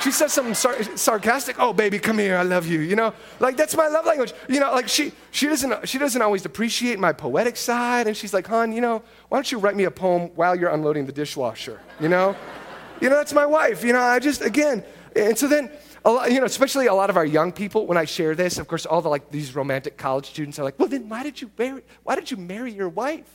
[0.03, 1.57] she says something sar- sarcastic.
[1.59, 2.37] Oh, baby, come here.
[2.37, 2.81] I love you.
[2.81, 4.33] You know, like that's my love language.
[4.49, 8.35] You know, like she she doesn't she doesn't always appreciate my poetic side, and she's
[8.35, 11.13] like, hon, you know, why don't you write me a poem while you're unloading the
[11.13, 11.81] dishwasher?
[12.01, 12.37] You know,
[13.01, 13.85] you know that's my wife.
[13.85, 15.71] You know, I just again, and so then.
[16.05, 18.59] A lot, you know, especially a lot of our young people, when I share this,
[18.59, 21.41] of course, all the like these romantic college students are like, "Well, then why did
[21.41, 21.83] you marry?
[22.05, 23.27] Why did you marry your wife?"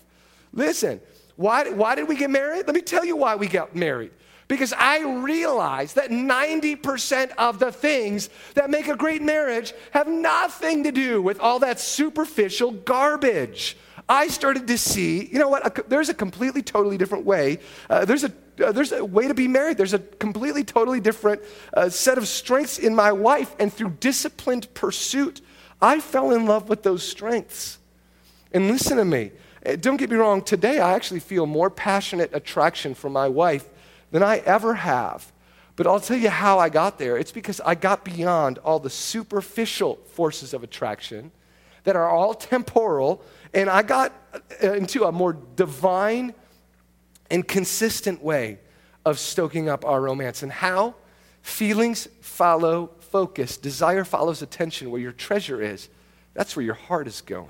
[0.53, 1.01] Listen,
[1.35, 2.67] why, why did we get married?
[2.67, 4.11] Let me tell you why we got married
[4.51, 10.83] because I realize that 90% of the things that make a great marriage have nothing
[10.83, 13.77] to do with all that superficial garbage.
[14.09, 17.59] I started to see, you know what, a, there's a completely, totally different way.
[17.89, 19.77] Uh, there's, a, uh, there's a way to be married.
[19.77, 21.41] There's a completely, totally different
[21.73, 23.55] uh, set of strengths in my wife.
[23.57, 25.39] And through disciplined pursuit,
[25.81, 27.79] I fell in love with those strengths.
[28.51, 29.31] And listen to me.
[29.65, 33.69] Uh, don't get me wrong, today I actually feel more passionate attraction for my wife
[34.11, 35.31] than I ever have.
[35.75, 37.17] But I'll tell you how I got there.
[37.17, 41.31] It's because I got beyond all the superficial forces of attraction
[41.83, 44.13] that are all temporal, and I got
[44.63, 46.33] uh, into a more divine
[47.31, 48.59] and consistent way
[49.05, 50.43] of stoking up our romance.
[50.43, 50.95] And how?
[51.41, 54.91] Feelings follow focus, desire follows attention.
[54.91, 55.89] Where your treasure is,
[56.33, 57.49] that's where your heart is going.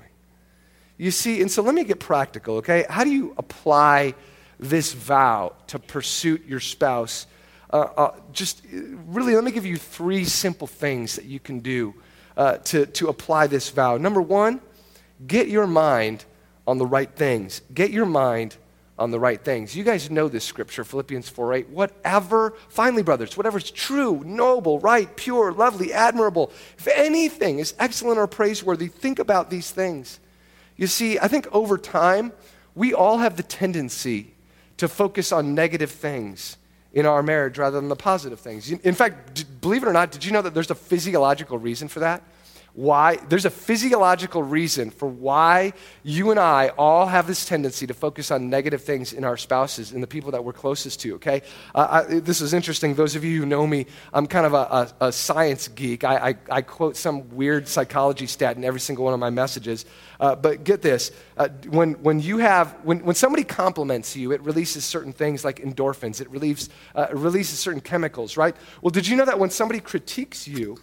[0.96, 2.86] You see, and so let me get practical, okay?
[2.88, 4.14] How do you apply
[4.62, 7.26] this vow to pursue your spouse?
[7.70, 8.62] Uh, uh, just
[9.06, 11.94] really, let me give you three simple things that you can do
[12.36, 13.96] uh, to, to apply this vow.
[13.96, 14.60] Number one,
[15.26, 16.24] get your mind
[16.66, 17.62] on the right things.
[17.74, 18.56] Get your mind
[18.98, 19.74] on the right things.
[19.74, 21.68] You guys know this scripture, Philippians 4 8.
[21.70, 28.18] Whatever, finally, brothers, whatever is true, noble, right, pure, lovely, admirable, if anything is excellent
[28.18, 30.20] or praiseworthy, think about these things.
[30.76, 32.32] You see, I think over time,
[32.74, 34.31] we all have the tendency
[34.82, 36.56] to focus on negative things
[36.92, 38.68] in our marriage rather than the positive things.
[38.68, 42.00] In fact, believe it or not, did you know that there's a physiological reason for
[42.00, 42.20] that?
[42.74, 47.92] Why there's a physiological reason for why you and I all have this tendency to
[47.94, 51.42] focus on negative things in our spouses and the people that we're closest to, okay?
[51.74, 52.94] Uh, I, this is interesting.
[52.94, 54.56] Those of you who know me, I'm kind of a,
[55.00, 56.02] a, a science geek.
[56.02, 59.84] I, I, I, quote some weird psychology stat in every single one of my messages.
[60.18, 64.40] Uh, but get this uh, when, when you have, when, when somebody compliments you, it
[64.42, 68.56] releases certain things like endorphins, it relieves, uh, it releases certain chemicals, right?
[68.80, 70.78] Well, did you know that when somebody critiques you,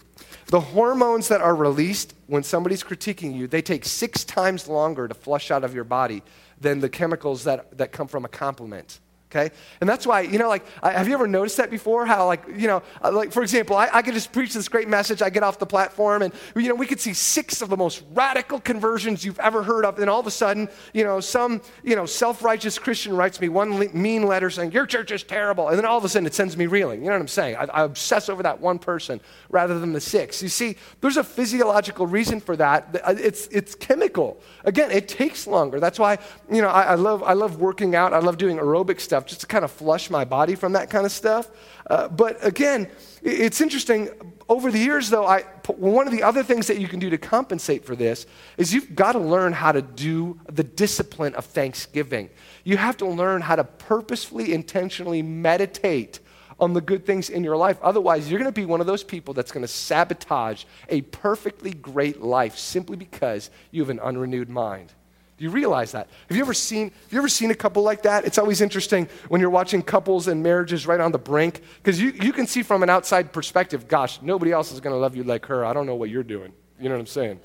[0.49, 5.13] the hormones that are released when somebody's critiquing you, they take six times longer to
[5.13, 6.23] flush out of your body
[6.59, 8.99] than the chemicals that, that come from a compliment
[9.31, 9.53] okay?
[9.81, 12.05] And that's why you know like have you ever noticed that before?
[12.05, 14.87] How like you know uh, like for example I, I could just preach this great
[14.87, 17.77] message i get off the platform and you know we could see six of the
[17.77, 21.61] most radical conversions you've ever heard of and all of a sudden you know some
[21.83, 25.77] you know self-righteous christian writes me one mean letter saying your church is terrible and
[25.77, 27.55] then all of a sudden it sends me reeling you know what i'm saying?
[27.55, 30.41] I, I obsess over that one person rather than the six.
[30.41, 34.41] You see there's a physiological reason for that uh, it's it's chemical.
[34.63, 35.79] Again it takes longer.
[35.79, 36.17] That's why
[36.51, 39.29] you know I, I love i love working out i love doing aerobic stuff stuff
[39.29, 41.49] just to kind of flush my body from that kind of stuff.
[41.89, 42.88] Uh, but again,
[43.21, 44.10] it's interesting.
[44.47, 47.17] Over the years, though, I, one of the other things that you can do to
[47.17, 48.25] compensate for this
[48.58, 52.29] is you've got to learn how to do the discipline of thanksgiving.
[52.63, 56.19] You have to learn how to purposefully, intentionally meditate
[56.60, 57.77] on the good things in your life.
[57.82, 61.73] Otherwise, you're going to be one of those people that's going to sabotage a perfectly
[61.73, 64.91] great life simply because you have an unrenewed mind.
[65.39, 66.10] Do you realize that?
[66.28, 68.25] Have you ever seen, have you ever seen a couple like that?
[68.25, 72.12] It's always interesting when you're watching couples and marriages right on the brink, because you,
[72.12, 75.45] you can see from an outside perspective, gosh, nobody else is to love you like
[75.45, 75.63] her.
[75.63, 76.52] I don't know what you're doing.
[76.78, 77.39] You know what I'm saying?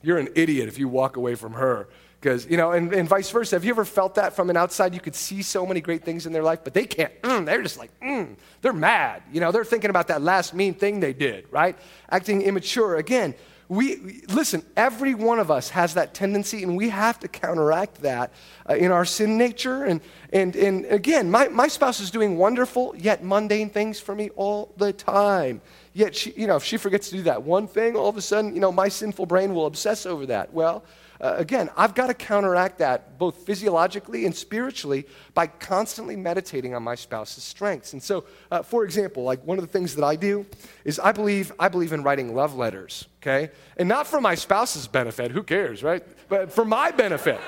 [0.00, 1.90] You're an idiot if you walk away from her.
[2.18, 3.56] Because, you know, and, and vice versa.
[3.56, 4.94] Have you ever felt that from an outside?
[4.94, 7.12] You could see so many great things in their life, but they can't.
[7.22, 9.22] Mm, they're just like, mm, they're mad.
[9.32, 11.76] You know, they're thinking about that last mean thing they did, right?
[12.10, 12.96] Acting immature.
[12.96, 13.34] Again,
[13.72, 18.30] we, listen, every one of us has that tendency, and we have to counteract that
[18.68, 19.84] uh, in our sin nature.
[19.84, 24.28] And, and, and again, my, my spouse is doing wonderful, yet mundane things for me
[24.36, 25.62] all the time.
[25.94, 28.20] Yet, she, you know, if she forgets to do that one thing, all of a
[28.20, 30.52] sudden, you know, my sinful brain will obsess over that.
[30.52, 30.84] Well,
[31.22, 36.82] uh, again, I've got to counteract that both physiologically and spiritually by constantly meditating on
[36.82, 37.92] my spouse's strengths.
[37.92, 40.44] And so, uh, for example, like one of the things that I do
[40.84, 43.52] is I believe, I believe in writing love letters, okay?
[43.76, 46.02] And not for my spouse's benefit, who cares, right?
[46.28, 47.40] But for my benefit.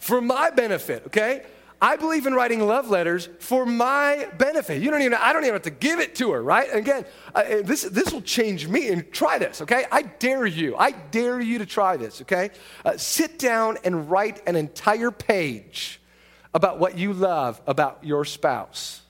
[0.00, 1.44] for my benefit, okay?
[1.80, 4.82] I believe in writing love letters for my benefit.
[4.82, 6.68] You don't even, I don't even have to give it to her, right?
[6.72, 8.88] Again, uh, this, this will change me.
[8.88, 9.84] And try this, okay?
[9.92, 10.74] I dare you.
[10.76, 12.50] I dare you to try this, okay?
[12.84, 16.00] Uh, sit down and write an entire page
[16.54, 19.02] about what you love about your spouse.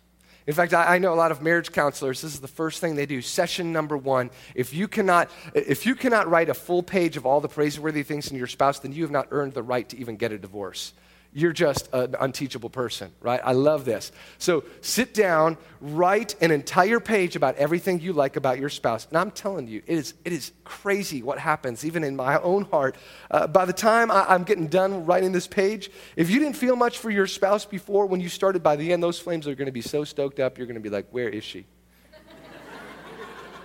[0.49, 2.97] In fact, I, I, know a lot of marriage counselors, this is the first thing
[2.97, 3.21] they do.
[3.21, 4.31] Session number one.
[4.55, 8.31] If you cannot, if you cannot write a full page of all the praiseworthy things
[8.31, 10.93] in your spouse, then you have not earned the right to even get a divorce
[11.37, 13.43] you're just an unteachable person, right?
[13.45, 14.11] I love this.
[14.39, 19.07] So sit down, write an entire page about everything you like about your spouse.
[19.11, 22.65] And I'm telling you, it is, it is crazy what happens, even in my own
[22.65, 22.97] heart.
[23.31, 26.75] Uh, by the time I, I'm getting done writing this page, if you didn't feel
[26.75, 29.67] much for your spouse before when you started, by the end, those flames are going
[29.67, 31.67] to be so stoked up, you're going to be like, where is she?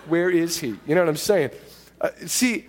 [0.09, 0.75] where is he?
[0.85, 1.51] You know what I'm saying?
[2.01, 2.67] Uh, see,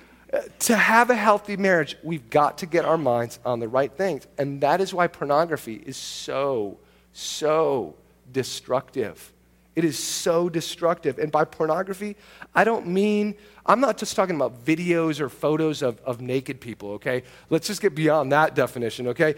[0.60, 4.26] to have a healthy marriage, we've got to get our minds on the right things.
[4.38, 6.78] And that is why pornography is so,
[7.12, 7.94] so
[8.32, 9.32] destructive.
[9.74, 11.18] It is so destructive.
[11.18, 12.16] And by pornography,
[12.54, 16.92] I don't mean, I'm not just talking about videos or photos of, of naked people,
[16.92, 17.22] okay?
[17.48, 19.34] Let's just get beyond that definition, okay?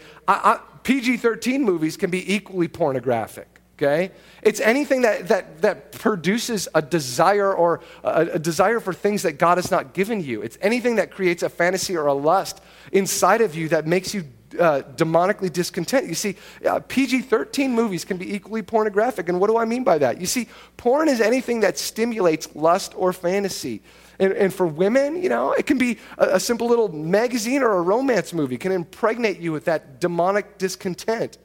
[0.83, 4.11] PG 13 movies can be equally pornographic okay?
[4.41, 9.33] It's anything that, that, that produces a desire or a, a, desire for things that
[9.33, 10.41] God has not given you.
[10.41, 12.61] It's anything that creates a fantasy or a lust
[12.91, 14.25] inside of you that makes you
[14.59, 16.07] uh, demonically discontent.
[16.07, 19.27] You see, uh, PG 13 movies can be equally pornographic.
[19.27, 20.21] And what do I mean by that?
[20.21, 20.47] You see,
[20.77, 23.81] porn is anything that stimulates lust or fantasy.
[24.19, 27.73] And, and for women, you know, it can be a, a simple little magazine or
[27.73, 31.37] a romance movie can impregnate you with that demonic discontent.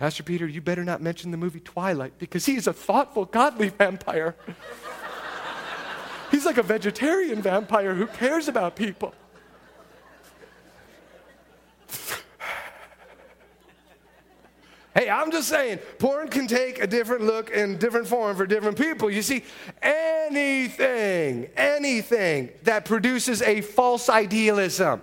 [0.00, 3.68] Pastor Peter, you better not mention the movie Twilight because he is a thoughtful, godly
[3.68, 4.34] vampire.
[6.30, 9.12] He's like a vegetarian vampire who cares about people.
[14.94, 18.78] Hey, I'm just saying, porn can take a different look and different form for different
[18.78, 19.10] people.
[19.10, 19.44] You see,
[19.82, 25.02] anything, anything that produces a false idealism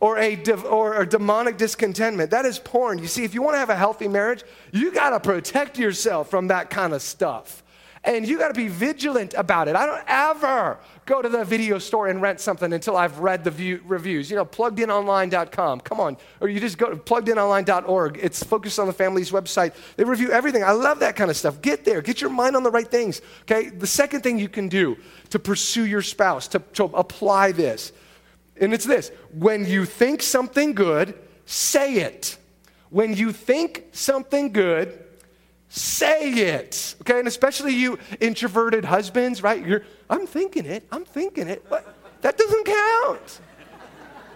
[0.00, 2.98] or a, or a demonic discontentment, that is porn.
[2.98, 6.30] You see, if you want to have a healthy marriage, you got to protect yourself
[6.30, 7.64] from that kind of stuff.
[8.04, 9.74] And you got to be vigilant about it.
[9.74, 13.50] I don't ever go to the video store and rent something until I've read the
[13.50, 14.30] view, reviews.
[14.30, 15.80] You know, pluggedinonline.com.
[15.80, 16.16] Come on.
[16.40, 18.20] Or you just go to pluggedinonline.org.
[18.22, 19.74] It's focused on the family's website.
[19.96, 20.62] They review everything.
[20.62, 21.60] I love that kind of stuff.
[21.60, 22.00] Get there.
[22.00, 23.20] Get your mind on the right things.
[23.42, 23.68] Okay?
[23.68, 24.96] The second thing you can do
[25.30, 27.92] to pursue your spouse, to, to apply this,
[28.60, 31.14] and it's this when you think something good,
[31.46, 32.36] say it.
[32.90, 35.04] When you think something good,
[35.68, 36.94] say it.
[37.02, 39.64] Okay, and especially you introverted husbands, right?
[39.64, 41.68] You're, I'm thinking it, I'm thinking it.
[41.68, 43.40] But that doesn't count.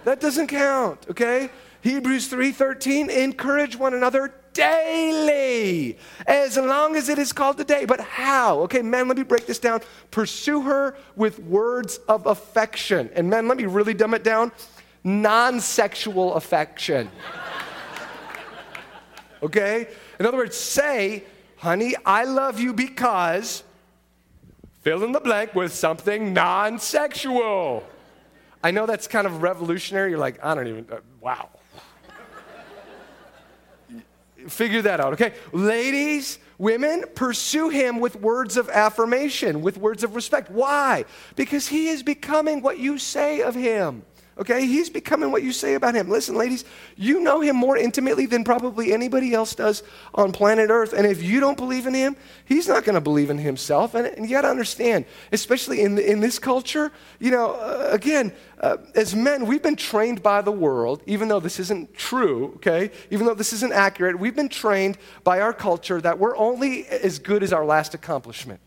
[0.04, 1.50] That doesn't count, okay?
[1.80, 7.84] Hebrews 3:13, encourage one another daily, as long as it is called today.
[7.84, 8.60] But how?
[8.60, 9.80] Okay, men, let me break this down.
[10.10, 13.10] Pursue her with words of affection.
[13.14, 14.52] And men, let me really dumb it down.
[15.04, 17.10] Non-sexual affection.
[19.42, 19.88] Okay?
[20.20, 21.24] In other words, say,
[21.56, 23.64] honey, I love you because
[24.82, 27.82] fill in the blank with something non sexual.
[28.62, 30.10] I know that's kind of revolutionary.
[30.10, 31.48] You're like, I don't even, uh, wow.
[34.48, 35.34] Figure that out, okay?
[35.52, 40.50] Ladies, women, pursue him with words of affirmation, with words of respect.
[40.50, 41.04] Why?
[41.36, 44.02] Because he is becoming what you say of him.
[44.38, 46.08] Okay, he's becoming what you say about him.
[46.08, 46.64] Listen, ladies,
[46.96, 49.82] you know him more intimately than probably anybody else does
[50.14, 50.94] on planet Earth.
[50.94, 52.16] And if you don't believe in him,
[52.46, 53.94] he's not going to believe in himself.
[53.94, 58.32] And, and you got to understand, especially in, in this culture, you know, uh, again,
[58.60, 62.90] uh, as men, we've been trained by the world, even though this isn't true, okay?
[63.10, 67.18] Even though this isn't accurate, we've been trained by our culture that we're only as
[67.18, 68.60] good as our last accomplishment.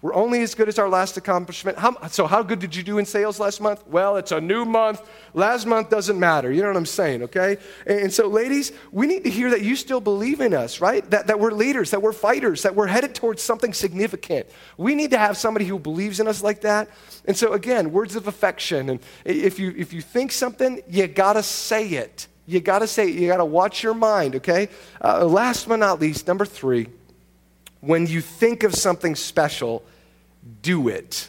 [0.00, 1.76] We're only as good as our last accomplishment.
[1.76, 3.84] How, so, how good did you do in sales last month?
[3.88, 5.02] Well, it's a new month.
[5.34, 6.52] Last month doesn't matter.
[6.52, 7.56] You know what I'm saying, okay?
[7.84, 11.08] And, and so, ladies, we need to hear that you still believe in us, right?
[11.10, 14.46] That, that we're leaders, that we're fighters, that we're headed towards something significant.
[14.76, 16.88] We need to have somebody who believes in us like that.
[17.24, 18.90] And so, again, words of affection.
[18.90, 22.28] And if you, if you think something, you gotta say it.
[22.46, 23.16] You gotta say it.
[23.16, 24.68] You gotta watch your mind, okay?
[25.02, 26.86] Uh, last but not least, number three
[27.80, 29.84] when you think of something special,
[30.62, 31.28] do it.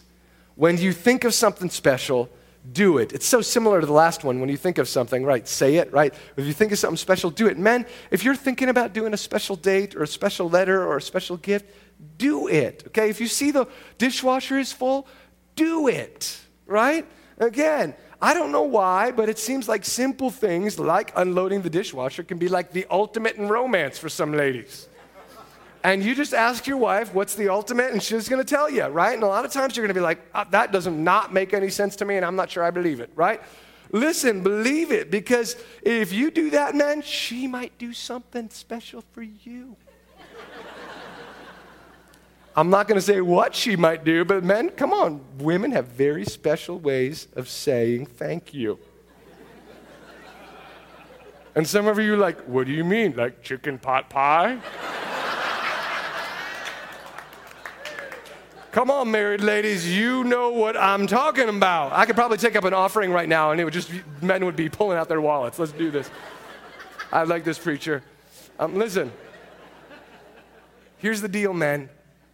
[0.56, 2.30] When you think of something special,
[2.74, 3.14] do it.
[3.14, 4.40] It's so similar to the last one.
[4.40, 6.14] When you think of something, right, say it, right?
[6.36, 7.58] If you think of something special, do it.
[7.58, 11.02] Men, if you're thinking about doing a special date or a special letter or a
[11.02, 11.66] special gift,
[12.18, 13.10] do it, okay?
[13.10, 15.08] If you see the dishwasher is full,
[15.56, 17.06] do it, right?
[17.38, 22.24] Again, I don't know why, but it seems like simple things like unloading the dishwasher
[22.24, 24.88] can be like the ultimate in romance for some ladies
[25.90, 27.92] and you just ask your wife what's the ultimate?
[27.92, 29.14] And she's going to tell you right?
[29.16, 31.34] And a lot of times you're going to be like oh, that does not not
[31.34, 33.42] make any sense to me and i'm not sure i believe it right?
[33.92, 39.24] Listen believe it because if you do that man she might do something special for
[39.24, 39.76] you.
[42.56, 45.22] I'm not going to say what she might do but men come on.
[45.40, 48.78] Women have very special ways of saying thank you.
[51.56, 53.16] And some of you are like what do you mean?
[53.16, 54.60] Like chicken pot pie
[58.72, 61.92] Come on, married ladies, you know what I'm talking about.
[61.92, 63.90] I could probably take up an offering right now and it would just,
[64.22, 65.58] men would be pulling out their wallets.
[65.58, 66.12] Let's do this.
[67.12, 68.04] I like this preacher.
[68.60, 69.12] Um, listen,
[70.98, 71.90] here's the deal, men.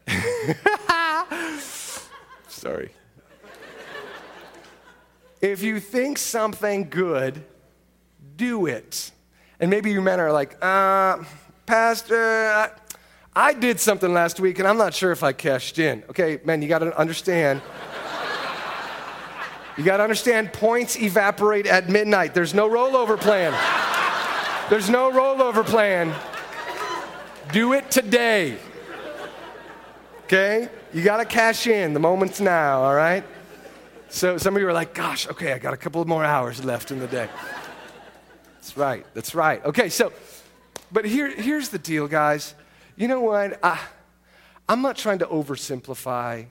[2.50, 2.92] Sorry.
[5.40, 7.46] If you think something good,
[8.36, 9.12] do it.
[9.62, 11.24] And maybe you men are like, uh,
[11.66, 12.72] Pastor, I,
[13.36, 16.04] I did something last week and I'm not sure if I cashed in.
[16.10, 17.62] Okay, man, you got to understand.
[19.78, 22.34] You got to understand points evaporate at midnight.
[22.34, 23.52] There's no rollover plan.
[24.70, 26.16] There's no rollover plan.
[27.52, 28.58] Do it today.
[30.24, 30.70] Okay?
[30.94, 31.94] You got to cash in.
[31.94, 33.26] The moment's now, all right?
[34.08, 36.90] So some of you are like, gosh, okay, I got a couple more hours left
[36.90, 37.28] in the day.
[38.56, 39.06] That's right.
[39.14, 39.64] That's right.
[39.66, 40.14] Okay, so,
[40.90, 42.56] but here, here's the deal, guys.
[42.96, 43.60] You know what?
[43.64, 43.80] I,
[44.70, 46.46] I'm not trying to oversimplify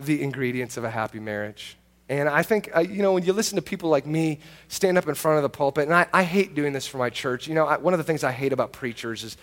[0.00, 1.76] the ingredients of a happy marriage.
[2.08, 5.06] And I think, uh, you know, when you listen to people like me stand up
[5.06, 7.46] in front of the pulpit, and I, I hate doing this for my church.
[7.46, 9.36] You know, I, one of the things I hate about preachers is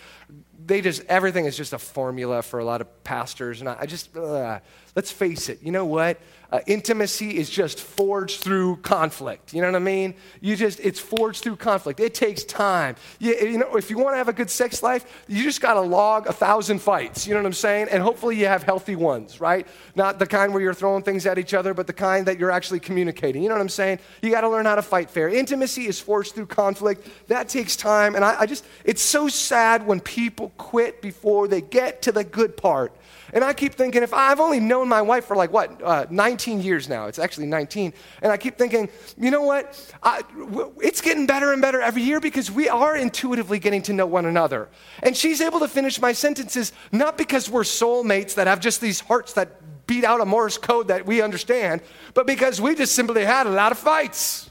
[0.66, 3.62] they just, everything is just a formula for a lot of pastors.
[3.62, 6.20] And I, I just, let's face it, you know what?
[6.50, 9.54] Uh, intimacy is just forged through conflict.
[9.54, 10.16] You know what I mean?
[10.40, 12.00] You just, it's forged through conflict.
[12.00, 12.96] It takes time.
[13.20, 15.74] You, you know, if you want to have a good sex life, you just got
[15.74, 17.28] to log a thousand fights.
[17.28, 17.90] You know what I'm saying?
[17.92, 19.68] And hopefully you have healthy ones, right?
[19.96, 22.52] Not the kind where you're throwing things at each other, but the kind that you're
[22.52, 23.44] actually communicating.
[23.44, 24.00] You know what I'm saying?
[24.22, 25.28] You got to learn how to fight fair.
[25.28, 27.10] Intimacy is forged through conflict.
[27.28, 28.16] That takes time.
[28.16, 32.24] And I, I just, it's so sad when people quit before they get to the
[32.24, 32.94] good part.
[33.34, 36.06] And I keep thinking, if I've only known my wife for like what, uh,
[36.38, 37.92] 19 years now, it's actually 19.
[38.22, 39.74] And I keep thinking, you know what?
[40.04, 43.94] I, w- it's getting better and better every year because we are intuitively getting to
[43.94, 44.70] know one another.
[45.02, 49.00] And she's able to finish my sentences not because we're soulmates that have just these
[49.00, 51.82] hearts that beat out a Morse code that we understand,
[52.14, 54.47] but because we just simply had a lot of fights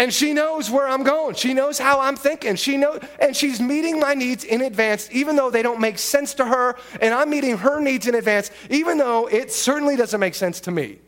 [0.00, 1.34] and she knows where I'm going.
[1.34, 2.56] She knows how I'm thinking.
[2.56, 6.32] She knows, and she's meeting my needs in advance, even though they don't make sense
[6.34, 6.76] to her.
[7.02, 10.70] And I'm meeting her needs in advance, even though it certainly doesn't make sense to
[10.70, 11.00] me.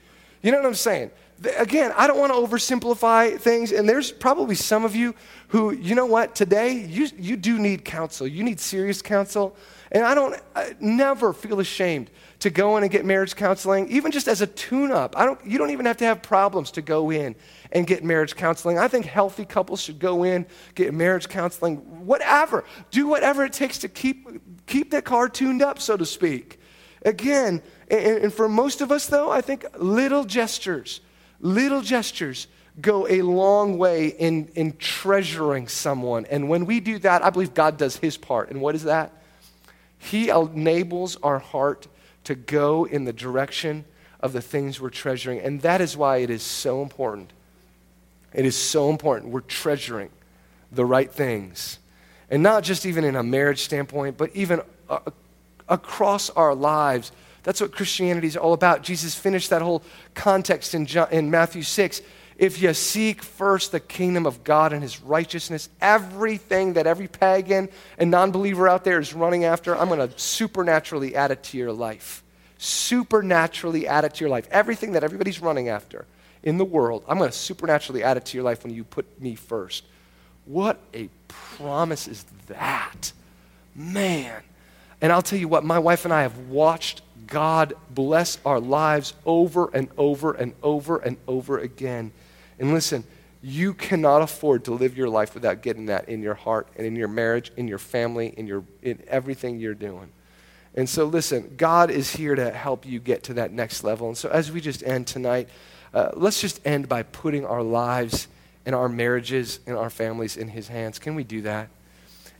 [0.43, 1.11] You know what I'm saying?
[1.57, 5.15] Again, I don't want to oversimplify things, and there's probably some of you
[5.49, 8.27] who, you know what, today you, you do need counsel.
[8.27, 9.57] You need serious counsel.
[9.91, 12.11] And I don't I never feel ashamed
[12.43, 15.17] to go in and get marriage counseling, even just as a tune up.
[15.17, 17.37] I don't, you don't even have to have problems to go in
[17.71, 18.81] and get marriage counseling.
[18.81, 22.65] I think healthy couples should go in, get marriage counseling, whatever.
[22.91, 24.27] Do whatever it takes to keep,
[24.67, 26.59] keep that car tuned up, so to speak.
[27.05, 31.01] Again, and, and for most of us, though, I think little gestures,
[31.39, 32.49] little gestures
[32.81, 36.27] go a long way in, in treasuring someone.
[36.27, 38.51] And when we do that, I believe God does his part.
[38.51, 39.13] And what is that?
[39.99, 41.87] He enables our heart
[42.25, 43.85] to go in the direction
[44.21, 45.41] of the things we're treasuring.
[45.41, 47.33] And that is why it is so important.
[48.33, 49.33] It is so important.
[49.33, 50.11] We're treasuring
[50.71, 51.79] the right things.
[52.31, 55.01] And not just even in a marriage standpoint, but even uh,
[55.69, 57.13] across our lives.
[57.43, 58.83] That's what Christianity is all about.
[58.83, 59.83] Jesus finished that whole
[60.15, 62.01] context in, John, in Matthew 6.
[62.43, 67.69] If you seek first the kingdom of God and his righteousness, everything that every pagan
[67.99, 71.59] and non believer out there is running after, I'm going to supernaturally add it to
[71.59, 72.23] your life
[72.63, 74.47] supernaturally add it to your life.
[74.53, 76.07] Everything that everybody's running after
[76.45, 79.21] in the world, I'm going to supernaturally add it to your life when you put
[79.21, 79.85] me first.
[80.45, 83.13] What a promise is that?
[83.75, 84.43] Man.
[85.01, 89.15] And I'll tell you what, my wife and I have watched God bless our lives
[89.27, 92.13] over and over and over and over again.
[92.63, 93.03] And listen,
[93.43, 96.95] you cannot afford to live your life without getting that in your heart and in
[96.95, 100.13] your marriage, in your family, in, your, in everything you're doing.
[100.77, 104.07] And so, listen, God is here to help you get to that next level.
[104.07, 105.49] And so, as we just end tonight,
[105.93, 108.29] uh, let's just end by putting our lives
[108.65, 111.01] and our marriages and our families in His hands.
[111.01, 111.69] Can we do that?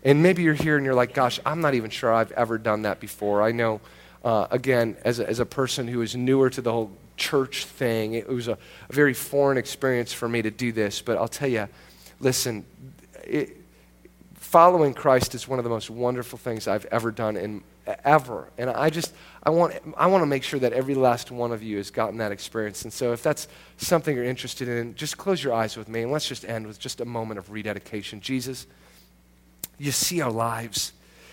[0.05, 2.83] And maybe you're here and you're like, gosh, I'm not even sure I've ever done
[2.83, 3.43] that before.
[3.43, 3.81] I know,
[4.25, 8.15] uh, again, as a, as a person who is newer to the whole church thing,
[8.15, 8.53] it was a,
[8.89, 11.01] a very foreign experience for me to do this.
[11.01, 11.69] But I'll tell you,
[12.21, 12.65] listen,
[13.25, 13.57] it,
[14.35, 17.63] following Christ is one of the most wonderful things I've ever done in
[18.05, 18.49] ever.
[18.59, 21.63] And I just, I want, I want to make sure that every last one of
[21.63, 22.83] you has gotten that experience.
[22.83, 26.13] And so if that's something you're interested in, just close your eyes with me and
[26.13, 28.21] let's just end with just a moment of rededication.
[28.21, 28.67] Jesus,
[29.79, 30.93] you see our lives.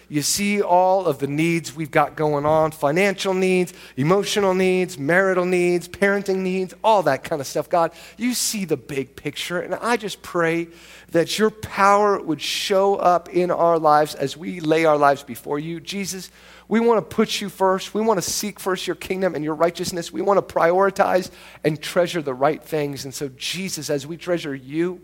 [0.09, 5.45] You see all of the needs we've got going on financial needs, emotional needs, marital
[5.45, 7.69] needs, parenting needs, all that kind of stuff.
[7.69, 9.59] God, you see the big picture.
[9.59, 10.67] And I just pray
[11.11, 15.59] that your power would show up in our lives as we lay our lives before
[15.59, 15.79] you.
[15.79, 16.31] Jesus,
[16.67, 17.93] we want to put you first.
[17.93, 20.11] We want to seek first your kingdom and your righteousness.
[20.11, 21.29] We want to prioritize
[21.63, 23.05] and treasure the right things.
[23.05, 25.01] And so, Jesus, as we treasure you,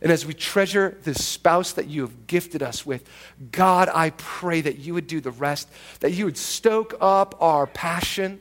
[0.00, 3.08] and as we treasure the spouse that you have gifted us with,
[3.50, 5.68] God, I pray that you would do the rest,
[6.00, 8.40] that you would stoke up our passion,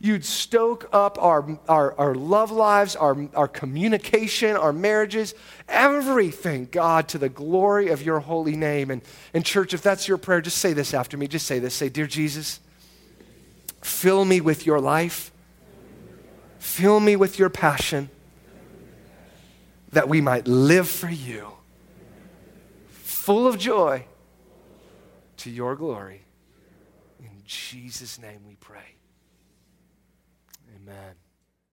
[0.00, 5.34] you'd stoke up our, our, our love lives, our, our communication, our marriages,
[5.66, 8.90] everything, God, to the glory of your holy name.
[8.90, 9.00] And,
[9.32, 11.26] and, church, if that's your prayer, just say this after me.
[11.26, 11.74] Just say this.
[11.74, 12.60] Say, Dear Jesus,
[13.80, 15.32] fill me with your life,
[16.58, 18.10] fill me with your passion
[19.92, 21.52] that we might live for you,
[22.90, 24.04] full of joy
[25.38, 26.22] to your glory.
[27.20, 28.96] In Jesus' name we pray.
[30.76, 31.14] Amen.